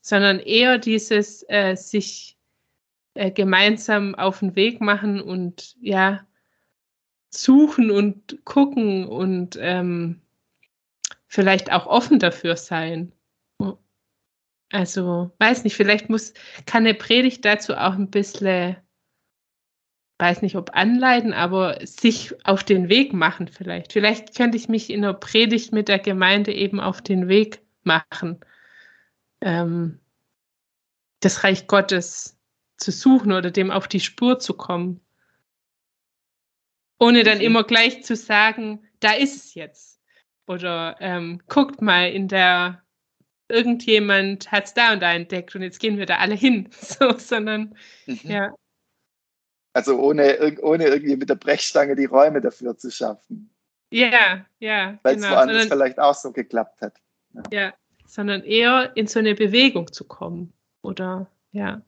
Sondern 0.00 0.38
eher 0.38 0.78
dieses 0.78 1.44
äh, 1.48 1.74
sich 1.74 2.38
äh, 3.14 3.30
gemeinsam 3.30 4.14
auf 4.14 4.38
den 4.38 4.56
Weg 4.56 4.80
machen 4.80 5.20
und 5.20 5.76
ja, 5.80 6.26
suchen 7.30 7.90
und 7.90 8.44
gucken 8.44 9.06
und 9.06 9.56
ähm, 9.60 10.20
vielleicht 11.26 11.72
auch 11.72 11.86
offen 11.86 12.18
dafür 12.18 12.56
sein. 12.56 13.12
Also, 14.72 15.32
weiß 15.38 15.64
nicht, 15.64 15.76
vielleicht 15.76 16.08
muss, 16.10 16.32
kann 16.66 16.84
eine 16.84 16.94
Predigt 16.94 17.44
dazu 17.44 17.74
auch 17.74 17.94
ein 17.94 18.10
bisschen, 18.10 18.76
weiß 20.18 20.42
nicht, 20.42 20.56
ob 20.56 20.76
anleiten, 20.76 21.32
aber 21.32 21.84
sich 21.84 22.34
auf 22.46 22.62
den 22.62 22.88
Weg 22.88 23.12
machen 23.12 23.48
vielleicht. 23.48 23.92
Vielleicht 23.92 24.36
könnte 24.36 24.56
ich 24.56 24.68
mich 24.68 24.90
in 24.90 25.02
der 25.02 25.14
Predigt 25.14 25.72
mit 25.72 25.88
der 25.88 25.98
Gemeinde 25.98 26.52
eben 26.52 26.78
auf 26.78 27.02
den 27.02 27.26
Weg 27.26 27.62
machen, 27.82 28.38
ähm, 29.40 29.98
das 31.20 31.42
Reich 31.42 31.66
Gottes 31.66 32.38
zu 32.76 32.92
suchen 32.92 33.32
oder 33.32 33.50
dem 33.50 33.70
auf 33.70 33.88
die 33.88 34.00
Spur 34.00 34.38
zu 34.38 34.54
kommen. 34.54 35.00
Ohne 37.00 37.24
dann 37.24 37.40
immer 37.40 37.64
gleich 37.64 38.04
zu 38.04 38.14
sagen, 38.14 38.86
da 39.00 39.12
ist 39.12 39.36
es 39.36 39.54
jetzt. 39.54 40.00
Oder 40.46 40.96
ähm, 41.00 41.40
guckt 41.48 41.80
mal 41.80 42.10
in 42.10 42.28
der, 42.28 42.82
irgendjemand 43.48 44.52
hat 44.52 44.66
es 44.66 44.74
da 44.74 44.92
und 44.92 45.00
da 45.00 45.12
entdeckt 45.12 45.54
und 45.56 45.62
jetzt 45.62 45.80
gehen 45.80 45.96
wir 45.96 46.06
da 46.06 46.18
alle 46.18 46.34
hin. 46.34 46.68
So, 46.80 47.16
sondern 47.16 47.74
mhm. 48.06 48.18
ja. 48.24 48.54
Also 49.72 49.98
ohne, 49.98 50.58
ohne 50.62 50.86
irgendwie 50.86 51.16
mit 51.16 51.30
der 51.30 51.36
Brechstange 51.36 51.94
die 51.96 52.06
Räume 52.06 52.40
dafür 52.40 52.76
zu 52.76 52.90
schaffen. 52.90 53.50
Ja, 53.90 54.44
ja. 54.58 54.98
Weil 55.02 55.16
es 55.16 55.22
genau. 55.22 55.36
woanders 55.36 55.62
sondern, 55.62 55.78
vielleicht 55.78 55.98
auch 55.98 56.14
so 56.14 56.32
geklappt 56.32 56.80
hat. 56.82 57.00
Ja. 57.32 57.42
ja, 57.52 57.74
sondern 58.06 58.42
eher 58.42 58.96
in 58.96 59.06
so 59.06 59.20
eine 59.20 59.34
Bewegung 59.34 59.92
zu 59.92 60.04
kommen. 60.04 60.52
Oder 60.82 61.30
ja. 61.52 61.82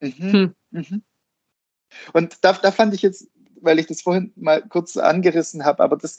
Mhm. 0.00 0.32
Hm. 0.32 0.54
Mhm. 0.70 1.02
Und 2.12 2.44
da, 2.44 2.52
da 2.52 2.70
fand 2.70 2.94
ich 2.94 3.02
jetzt, 3.02 3.28
weil 3.60 3.78
ich 3.78 3.86
das 3.86 4.02
vorhin 4.02 4.32
mal 4.36 4.62
kurz 4.62 4.96
angerissen 4.96 5.64
habe, 5.64 5.82
aber 5.82 5.96
das, 5.96 6.18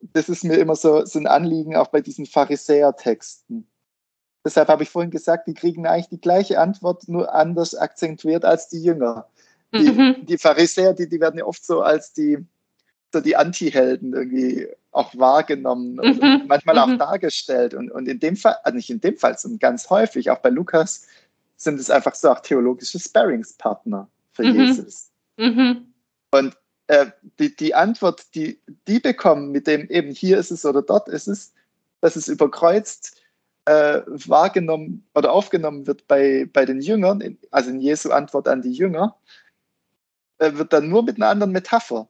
das 0.00 0.28
ist 0.28 0.44
mir 0.44 0.56
immer 0.56 0.76
so, 0.76 1.04
so 1.04 1.18
ein 1.18 1.26
Anliegen, 1.26 1.76
auch 1.76 1.88
bei 1.88 2.00
diesen 2.00 2.26
Pharisäer-Texten. 2.26 3.66
Deshalb 4.44 4.68
habe 4.68 4.82
ich 4.82 4.90
vorhin 4.90 5.10
gesagt, 5.10 5.48
die 5.48 5.54
kriegen 5.54 5.86
eigentlich 5.86 6.08
die 6.08 6.20
gleiche 6.20 6.60
Antwort, 6.60 7.08
nur 7.08 7.34
anders 7.34 7.74
akzentuiert 7.74 8.44
als 8.44 8.68
die 8.68 8.82
Jünger. 8.82 9.26
Die, 9.72 9.90
mhm. 9.90 10.26
die 10.26 10.38
Pharisäer, 10.38 10.92
die, 10.92 11.08
die 11.08 11.20
werden 11.20 11.38
ja 11.38 11.46
oft 11.46 11.64
so 11.64 11.80
als 11.80 12.12
die, 12.12 12.38
so 13.12 13.20
die 13.20 13.36
Anti-Helden 13.36 14.12
irgendwie 14.12 14.68
auch 14.92 15.16
wahrgenommen 15.16 15.98
und 15.98 16.22
mhm. 16.22 16.42
manchmal 16.46 16.78
auch 16.78 16.86
mhm. 16.86 16.98
dargestellt. 16.98 17.74
Und, 17.74 17.90
und 17.90 18.06
in 18.06 18.20
dem 18.20 18.36
Fall, 18.36 18.56
also 18.62 18.76
nicht 18.76 18.90
in 18.90 19.00
dem 19.00 19.16
Fall, 19.16 19.36
sondern 19.36 19.58
ganz 19.58 19.90
häufig, 19.90 20.30
auch 20.30 20.38
bei 20.38 20.50
Lukas, 20.50 21.06
sind 21.56 21.80
es 21.80 21.90
einfach 21.90 22.14
so 22.14 22.30
auch 22.30 22.40
theologische 22.40 23.00
Sparringspartner 23.00 24.08
für 24.32 24.44
mhm. 24.44 24.60
Jesus. 24.60 25.10
Mhm. 25.36 25.92
Und 26.30 26.56
äh, 26.86 27.06
die, 27.38 27.54
die 27.54 27.74
Antwort, 27.74 28.34
die 28.34 28.60
die 28.86 29.00
bekommen, 29.00 29.50
mit 29.50 29.66
dem 29.66 29.88
eben 29.88 30.10
hier 30.10 30.38
ist 30.38 30.50
es 30.50 30.64
oder 30.64 30.82
dort 30.82 31.08
ist 31.08 31.28
es, 31.28 31.52
dass 32.00 32.16
es 32.16 32.28
überkreuzt 32.28 33.16
äh, 33.64 34.02
wahrgenommen 34.06 35.06
oder 35.14 35.32
aufgenommen 35.32 35.86
wird 35.86 36.06
bei, 36.06 36.48
bei 36.52 36.66
den 36.66 36.80
Jüngern, 36.80 37.20
in, 37.20 37.38
also 37.50 37.70
in 37.70 37.80
Jesu 37.80 38.10
Antwort 38.10 38.48
an 38.48 38.62
die 38.62 38.72
Jünger, 38.72 39.16
äh, 40.38 40.52
wird 40.54 40.72
dann 40.72 40.88
nur 40.88 41.02
mit 41.02 41.16
einer 41.16 41.28
anderen 41.28 41.52
Metapher 41.52 42.08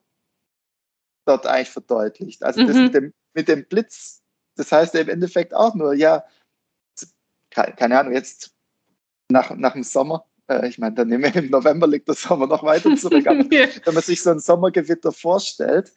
dort 1.27 1.47
eigentlich 1.47 1.71
verdeutlicht. 1.71 2.43
Also 2.43 2.63
mhm. 2.63 2.67
das 2.67 2.77
mit 2.77 2.95
dem, 2.95 3.13
mit 3.35 3.49
dem 3.49 3.65
Blitz, 3.67 4.23
das 4.57 4.73
heißt 4.73 4.95
ja 4.95 5.01
im 5.01 5.09
Endeffekt 5.09 5.55
auch 5.55 5.75
nur, 5.75 5.95
ja, 5.95 6.25
keine 7.51 8.01
Ahnung, 8.01 8.13
jetzt 8.13 8.53
nach, 9.29 9.55
nach 9.55 9.75
dem 9.75 9.85
Sommer, 9.85 10.27
äh, 10.49 10.69
ich 10.69 10.79
meine, 10.79 10.95
dann 10.95 11.11
im 11.11 11.51
November 11.51 11.87
liegt 11.87 12.09
der 12.09 12.15
Sommer 12.15 12.47
noch 12.47 12.63
weiter 12.63 12.95
zurück, 12.97 13.27
aber 13.27 13.39
wenn 13.51 13.95
man 13.95 14.03
sich 14.03 14.23
so 14.23 14.31
ein 14.31 14.41
Sommergewitter 14.41 15.13
vorstellt, 15.13 15.93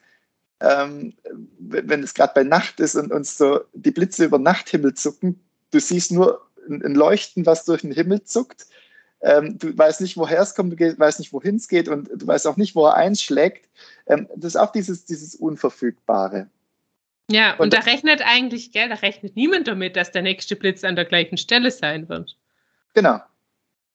ähm, 0.60 1.14
wenn 1.58 2.02
es 2.02 2.14
gerade 2.14 2.32
bei 2.34 2.42
Nacht 2.42 2.80
ist 2.80 2.96
und 2.96 3.12
uns 3.12 3.38
so 3.38 3.60
die 3.74 3.90
Blitze 3.90 4.24
über 4.24 4.38
Nachthimmel 4.38 4.94
zucken, 4.94 5.40
du 5.70 5.78
siehst 5.78 6.10
nur 6.10 6.40
ein, 6.68 6.84
ein 6.84 6.94
Leuchten, 6.94 7.46
was 7.46 7.64
durch 7.64 7.82
den 7.82 7.92
Himmel 7.92 8.24
zuckt. 8.24 8.66
Ähm, 9.20 9.58
du 9.58 9.76
weißt 9.76 10.00
nicht, 10.00 10.16
woher 10.16 10.40
es 10.40 10.54
kommt, 10.54 10.78
du 10.78 10.98
weißt 10.98 11.18
nicht, 11.18 11.32
wohin 11.32 11.56
es 11.56 11.68
geht 11.68 11.88
und 11.88 12.08
du 12.14 12.26
weißt 12.26 12.46
auch 12.46 12.56
nicht, 12.56 12.74
wo 12.74 12.86
er 12.86 12.94
einschlägt. 12.94 13.68
Ähm, 14.06 14.28
das 14.36 14.54
ist 14.54 14.56
auch 14.56 14.72
dieses, 14.72 15.04
dieses 15.04 15.34
Unverfügbare. 15.34 16.48
Ja, 17.30 17.52
und, 17.54 17.60
und 17.60 17.74
da 17.74 17.80
rechnet 17.80 18.22
eigentlich, 18.24 18.72
gell, 18.72 18.88
da 18.88 18.96
rechnet 18.96 19.36
niemand 19.36 19.68
damit, 19.68 19.96
dass 19.96 20.12
der 20.12 20.22
nächste 20.22 20.56
Blitz 20.56 20.82
an 20.82 20.96
der 20.96 21.04
gleichen 21.04 21.36
Stelle 21.36 21.70
sein 21.70 22.08
wird. 22.08 22.36
Genau. 22.94 23.20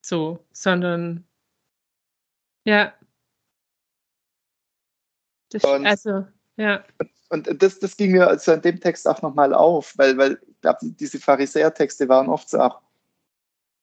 So, 0.03 0.39
sondern 0.51 1.25
ja. 2.65 2.93
Das, 5.49 5.63
und, 5.63 5.85
also, 5.85 6.27
ja. 6.57 6.83
Und 7.29 7.61
das, 7.61 7.79
das 7.79 7.95
ging 7.95 8.11
mir 8.11 8.27
also 8.27 8.51
in 8.51 8.61
dem 8.61 8.79
Text 8.79 9.07
auch 9.07 9.21
nochmal 9.21 9.53
auf, 9.53 9.97
weil, 9.97 10.17
weil 10.17 10.39
ich 10.47 10.61
glaube, 10.61 10.79
diese 10.81 11.19
Pharisäer-Texte 11.19 12.09
waren 12.09 12.27
oft 12.29 12.49
so 12.49 12.59
auch 12.59 12.81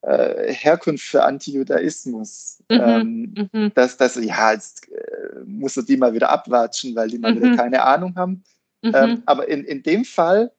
äh, 0.02 0.52
Herkunft 0.52 1.04
für 1.04 1.24
Antijudaismus. 1.24 2.62
Mhm, 2.70 2.80
ähm, 2.80 3.48
mhm. 3.52 3.74
Dass, 3.74 3.96
dass, 3.96 4.16
ja, 4.16 4.52
jetzt 4.52 4.90
äh, 4.90 5.40
muss 5.44 5.76
er 5.76 5.84
die 5.84 5.96
mal 5.96 6.12
wieder 6.12 6.30
abwatschen, 6.30 6.94
weil 6.94 7.08
die 7.08 7.18
mal 7.18 7.34
mhm. 7.34 7.42
wieder 7.42 7.56
keine 7.56 7.82
Ahnung 7.82 8.14
haben. 8.16 8.44
Mhm. 8.82 8.92
Ähm, 8.94 9.22
aber 9.26 9.48
in, 9.48 9.64
in 9.64 9.82
dem 9.82 10.04
Fall 10.04 10.52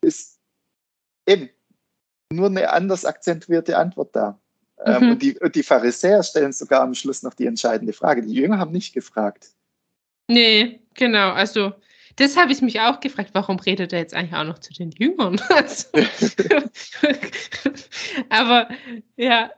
ist 0.00 0.38
eben 1.26 1.50
nur 2.32 2.46
eine 2.46 2.70
anders 2.72 3.04
akzentuierte 3.04 3.76
Antwort 3.76 4.14
da. 4.14 4.40
Ähm, 4.84 5.04
mhm. 5.04 5.10
und, 5.12 5.22
die, 5.22 5.38
und 5.38 5.54
die 5.54 5.62
Pharisäer 5.62 6.22
stellen 6.22 6.52
sogar 6.52 6.82
am 6.82 6.94
Schluss 6.94 7.22
noch 7.22 7.34
die 7.34 7.46
entscheidende 7.46 7.92
Frage. 7.92 8.22
Die 8.22 8.34
Jünger 8.34 8.58
haben 8.58 8.72
nicht 8.72 8.94
gefragt. 8.94 9.48
Nee, 10.28 10.80
genau. 10.94 11.32
Also, 11.32 11.72
das 12.16 12.36
habe 12.36 12.52
ich 12.52 12.62
mich 12.62 12.80
auch 12.80 13.00
gefragt, 13.00 13.30
warum 13.32 13.58
redet 13.58 13.92
er 13.92 14.00
jetzt 14.00 14.14
eigentlich 14.14 14.34
auch 14.34 14.44
noch 14.44 14.58
zu 14.58 14.72
den 14.72 14.90
Jüngern? 14.90 15.40
Also, 15.50 15.88
aber 18.28 18.68
ja, 19.16 19.50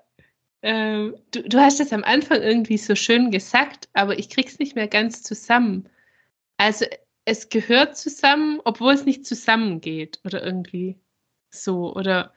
ähm, 0.63 1.17
du, 1.31 1.43
du 1.43 1.59
hast 1.59 1.81
es 1.81 1.93
am 1.93 2.05
Anfang 2.05 2.43
irgendwie 2.43 2.79
so 2.79 2.95
schön 2.95 3.31
gesagt, 3.31 3.89
aber 3.95 4.19
ich 4.19 4.29
krieg's 4.29 4.59
nicht 4.59 4.75
mehr 4.75 4.89
ganz 4.89 5.23
zusammen. 5.23 5.89
Also 6.59 6.85
es 7.25 7.49
gehört 7.49 7.97
zusammen, 7.97 8.61
obwohl 8.65 8.93
es 8.93 9.05
nicht 9.05 9.25
zusammengeht 9.25 10.21
oder 10.25 10.45
irgendwie 10.45 11.01
so. 11.51 11.95
Oder 11.95 12.35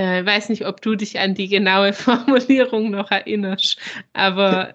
äh, 0.00 0.24
weiß 0.24 0.48
nicht, 0.48 0.64
ob 0.64 0.80
du 0.80 0.94
dich 0.94 1.18
an 1.18 1.34
die 1.34 1.48
genaue 1.48 1.92
Formulierung 2.06 2.90
noch 2.90 3.10
erinnerst, 3.10 3.78
aber 4.14 4.72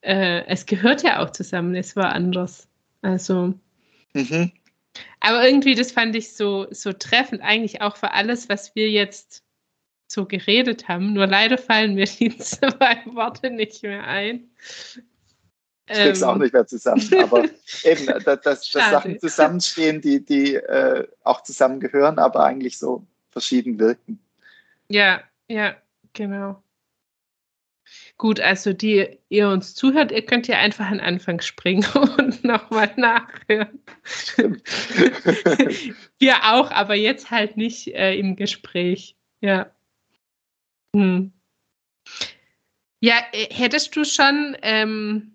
äh, 0.00 0.46
es 0.46 0.64
gehört 0.64 1.02
ja 1.02 1.20
auch 1.20 1.30
zusammen, 1.30 1.74
es 1.74 1.96
war 1.96 2.12
anders. 2.12 2.68
Also. 3.02 3.54
Mhm. 4.12 4.52
Aber 5.18 5.44
irgendwie, 5.44 5.74
das 5.74 5.90
fand 5.90 6.14
ich 6.14 6.32
so, 6.34 6.68
so 6.70 6.92
treffend, 6.92 7.42
eigentlich 7.42 7.82
auch 7.82 7.96
für 7.96 8.12
alles, 8.12 8.48
was 8.48 8.76
wir 8.76 8.88
jetzt 8.90 9.42
so 10.06 10.24
geredet 10.24 10.86
haben. 10.86 11.12
Nur 11.12 11.26
leider 11.26 11.58
fallen 11.58 11.94
mir 11.94 12.06
die 12.20 12.38
zwei 12.38 13.02
Worte 13.06 13.50
nicht 13.50 13.82
mehr 13.82 14.04
ein. 14.04 14.48
Ich 15.88 15.96
krieg's 15.96 16.22
ähm. 16.22 16.28
auch 16.28 16.36
nicht 16.36 16.52
mehr 16.52 16.66
zusammen, 16.66 17.10
aber 17.20 17.44
eben, 17.82 18.06
dass, 18.24 18.40
dass 18.42 18.70
Sachen 18.70 19.18
zusammenstehen, 19.18 20.00
die, 20.00 20.24
die 20.24 20.54
äh, 20.54 21.08
auch 21.24 21.42
zusammengehören, 21.42 22.20
aber 22.20 22.44
eigentlich 22.44 22.78
so 22.78 23.04
verschieden 23.36 23.78
wirken. 23.78 24.18
Ja, 24.88 25.22
ja, 25.46 25.76
genau. 26.14 26.62
Gut, 28.16 28.40
also 28.40 28.72
die 28.72 29.18
ihr 29.28 29.50
uns 29.50 29.74
zuhört, 29.74 30.10
ihr 30.10 30.24
könnt 30.24 30.48
ja 30.48 30.56
einfach 30.58 30.86
an 30.86 31.00
Anfang 31.00 31.42
springen 31.42 31.84
und 32.18 32.42
nochmal 32.44 32.90
nachhören. 32.96 33.78
Wir 36.18 36.36
auch, 36.44 36.70
aber 36.70 36.94
jetzt 36.94 37.30
halt 37.30 37.58
nicht 37.58 37.88
äh, 37.88 38.14
im 38.14 38.36
Gespräch. 38.36 39.16
Ja. 39.42 39.70
Hm. 40.94 41.34
Ja, 43.00 43.16
äh, 43.32 43.52
hättest 43.52 43.94
du 43.96 44.04
schon 44.04 44.56
ähm, 44.62 45.34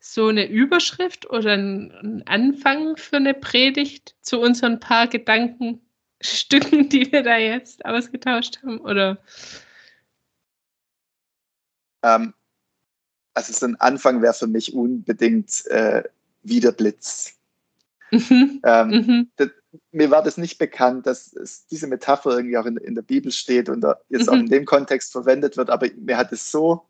so 0.00 0.26
eine 0.26 0.48
Überschrift 0.48 1.30
oder 1.30 1.52
einen 1.52 2.24
Anfang 2.26 2.96
für 2.96 3.18
eine 3.18 3.34
Predigt 3.34 4.16
zu 4.20 4.40
unseren 4.40 4.80
paar 4.80 5.06
Gedanken? 5.06 5.85
Stücken, 6.20 6.88
die 6.88 7.10
wir 7.12 7.22
da 7.22 7.36
jetzt 7.36 7.84
ausgetauscht 7.84 8.62
haben? 8.62 8.80
Oder? 8.80 9.18
Ähm, 12.02 12.34
also 13.34 13.52
so 13.52 13.66
ein 13.66 13.76
Anfang 13.80 14.22
wäre 14.22 14.34
für 14.34 14.46
mich 14.46 14.74
unbedingt 14.74 15.66
äh, 15.66 16.02
wieder 16.42 16.72
Blitz. 16.72 17.34
Mhm. 18.10 18.60
Ähm, 18.64 18.88
mhm. 18.88 19.30
Das, 19.36 19.50
mir 19.92 20.10
war 20.10 20.22
das 20.22 20.38
nicht 20.38 20.58
bekannt, 20.58 21.06
dass 21.06 21.32
es, 21.32 21.66
diese 21.66 21.86
Metapher 21.86 22.30
irgendwie 22.30 22.56
auch 22.56 22.66
in, 22.66 22.76
in 22.76 22.94
der 22.94 23.02
Bibel 23.02 23.32
steht 23.32 23.68
und 23.68 23.84
jetzt 24.08 24.26
mhm. 24.26 24.28
auch 24.28 24.38
in 24.38 24.48
dem 24.48 24.64
Kontext 24.64 25.12
verwendet 25.12 25.56
wird, 25.56 25.70
aber 25.70 25.88
mir 25.96 26.16
hat 26.16 26.32
es 26.32 26.50
so 26.50 26.86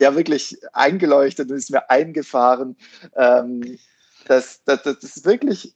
ja 0.00 0.14
wirklich 0.14 0.58
eingeleuchtet 0.72 1.50
und 1.50 1.56
ist 1.56 1.70
mir 1.70 1.90
eingefahren, 1.90 2.76
ähm, 3.16 3.78
dass, 4.26 4.62
dass, 4.64 4.82
dass 4.82 4.98
das 4.98 5.24
wirklich 5.24 5.74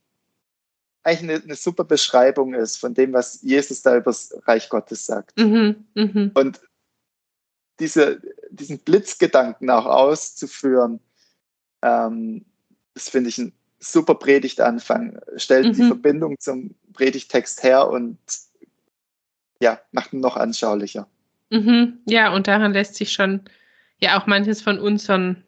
eigentlich 1.06 1.30
eine, 1.30 1.44
eine, 1.44 1.54
super 1.54 1.84
Beschreibung 1.84 2.54
ist 2.54 2.78
von 2.78 2.92
dem, 2.92 3.12
was 3.12 3.40
Jesus 3.42 3.80
da 3.82 3.96
über 3.96 4.10
das 4.10 4.36
Reich 4.46 4.68
Gottes 4.68 5.06
sagt. 5.06 5.38
Mhm, 5.38 5.86
mh. 5.94 6.30
Und 6.34 6.60
diese, 7.78 8.20
diesen 8.50 8.80
Blitzgedanken 8.80 9.70
auch 9.70 9.86
auszuführen, 9.86 10.98
ähm, 11.82 12.44
das 12.94 13.08
finde 13.08 13.30
ich 13.30 13.38
ein 13.38 13.52
super 13.78 14.16
Predigtanfang. 14.16 15.20
Stellt 15.36 15.66
mhm. 15.66 15.72
die 15.74 15.86
Verbindung 15.86 16.40
zum 16.40 16.74
Predigtext 16.92 17.62
her 17.62 17.88
und 17.88 18.18
ja, 19.60 19.80
macht 19.92 20.12
ihn 20.12 20.20
noch 20.20 20.36
anschaulicher. 20.36 21.06
Mhm. 21.50 22.00
Ja, 22.06 22.34
und 22.34 22.48
daran 22.48 22.72
lässt 22.72 22.96
sich 22.96 23.12
schon 23.12 23.42
ja 24.00 24.20
auch 24.20 24.26
manches 24.26 24.60
von 24.60 24.80
unseren 24.80 25.44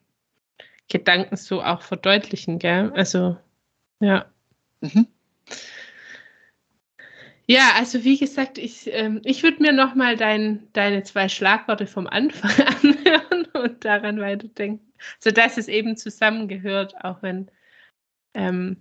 Gedanken 0.89 1.37
so 1.37 1.63
auch 1.63 1.83
verdeutlichen, 1.83 2.61
gell? 2.61 2.93
Also, 2.95 3.37
ja. 3.99 4.27
Mhm. 4.81 5.09
Ja, 7.51 7.73
also 7.77 8.05
wie 8.05 8.19
gesagt, 8.19 8.59
ich, 8.59 8.89
ähm, 8.93 9.23
ich 9.25 9.43
würde 9.43 9.63
mir 9.63 9.73
nochmal 9.73 10.17
dein, 10.17 10.71
deine 10.75 11.03
zwei 11.03 11.31
Schlagworte 11.31 11.87
vom 11.87 12.07
Anfang 12.07 12.51
anhören 12.83 13.47
und 13.55 13.85
daran 13.87 14.21
weiterdenken. 14.21 14.93
Sodass 15.19 15.57
es 15.57 15.67
eben 15.69 15.97
zusammengehört, 15.97 17.03
auch 17.03 17.23
wenn, 17.23 17.51
ähm, 18.35 18.77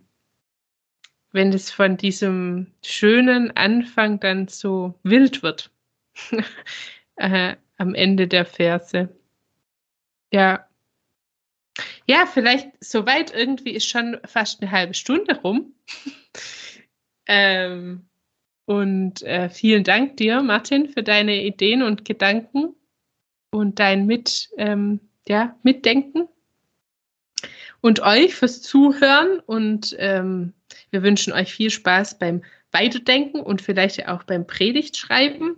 wenn 1.32 1.54
es 1.54 1.72
von 1.72 1.96
diesem 1.96 2.74
schönen 2.84 3.56
Anfang 3.56 4.20
dann 4.20 4.50
so 4.50 4.96
wild 5.04 5.44
wird. 5.44 5.72
äh, 7.16 7.56
am 7.78 7.96
Ende 7.96 8.28
der 8.28 8.46
Verse. 8.46 9.08
Ja. 10.34 10.68
Ja, 12.06 12.26
vielleicht 12.26 12.70
soweit 12.84 13.34
irgendwie 13.34 13.72
ist 13.72 13.88
schon 13.88 14.20
fast 14.26 14.62
eine 14.62 14.72
halbe 14.72 14.94
Stunde 14.94 15.40
rum. 15.42 15.74
ähm, 17.28 18.07
und 18.68 19.24
äh, 19.24 19.50
vielen 19.50 19.84
Dank 19.86 20.18
dir, 20.18 20.44
Martin, 20.44 20.90
für 20.90 21.02
deine 21.02 21.42
Ideen 21.42 21.82
und 21.84 22.04
Gedanken 22.04 22.76
und 23.50 23.80
dein 23.80 24.06
Mit, 24.06 24.50
ähm, 24.58 25.00
ja, 25.26 25.56
Mitdenken. 25.64 26.28
Und 27.80 28.02
euch 28.02 28.36
fürs 28.36 28.62
Zuhören. 28.62 29.40
Und 29.40 29.96
ähm, 30.00 30.52
wir 30.90 31.02
wünschen 31.02 31.32
euch 31.32 31.54
viel 31.54 31.70
Spaß 31.70 32.20
beim 32.20 32.44
Weiterdenken 32.74 33.40
und 33.40 33.62
vielleicht 33.62 34.06
auch 34.10 34.24
beim 34.24 34.46
Predigtschreiben. 34.46 35.56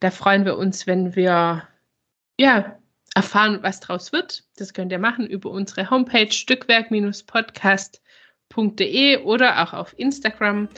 Da 0.00 0.10
freuen 0.10 0.44
wir 0.44 0.58
uns, 0.58 0.88
wenn 0.88 1.14
wir 1.14 1.68
ja, 2.36 2.80
erfahren, 3.14 3.60
was 3.62 3.78
draus 3.78 4.10
wird. 4.10 4.42
Das 4.56 4.74
könnt 4.74 4.90
ihr 4.90 4.98
machen 4.98 5.24
über 5.24 5.50
unsere 5.50 5.88
Homepage 5.88 6.32
stückwerk-podcast.de 6.32 9.18
oder 9.18 9.62
auch 9.62 9.72
auf 9.72 9.96
Instagram 9.96 10.68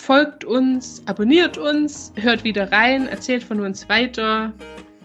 folgt 0.00 0.44
uns, 0.44 1.02
abonniert 1.06 1.58
uns, 1.58 2.12
hört 2.16 2.44
wieder 2.44 2.70
rein, 2.70 3.08
erzählt 3.08 3.42
von 3.42 3.60
uns 3.60 3.88
weiter, 3.88 4.52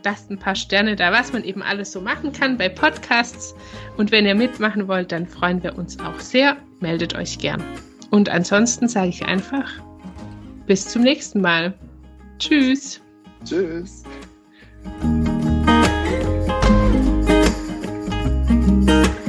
lasst 0.04 0.30
ein 0.30 0.38
paar 0.38 0.56
Sterne 0.56 0.96
da, 0.96 1.12
was 1.12 1.34
man 1.34 1.44
eben 1.44 1.62
alles 1.62 1.92
so 1.92 2.02
machen 2.02 2.32
kann 2.32 2.58
bei 2.58 2.70
Podcasts. 2.70 3.56
Und 3.98 4.12
wenn 4.12 4.26
ihr 4.26 4.36
mitmachen 4.36 4.88
wollt, 4.88 5.12
dann 5.12 5.28
freuen 5.28 5.62
wir 5.64 5.78
uns 5.78 6.00
auch 6.00 6.20
sehr. 6.20 6.58
Meldet 6.80 7.16
euch 7.16 7.38
gern. 7.38 7.64
Und 8.12 8.30
ansonsten 8.30 8.88
sage 8.88 9.10
ich 9.10 9.26
einfach, 9.26 9.70
bis 10.68 10.88
zum 10.88 11.04
nächsten 11.04 11.42
Mal. 11.42 11.74
Tschüss. 12.40 13.02
Tschüss. 13.46 14.04
Thank 14.84 15.28
you. 18.90 19.23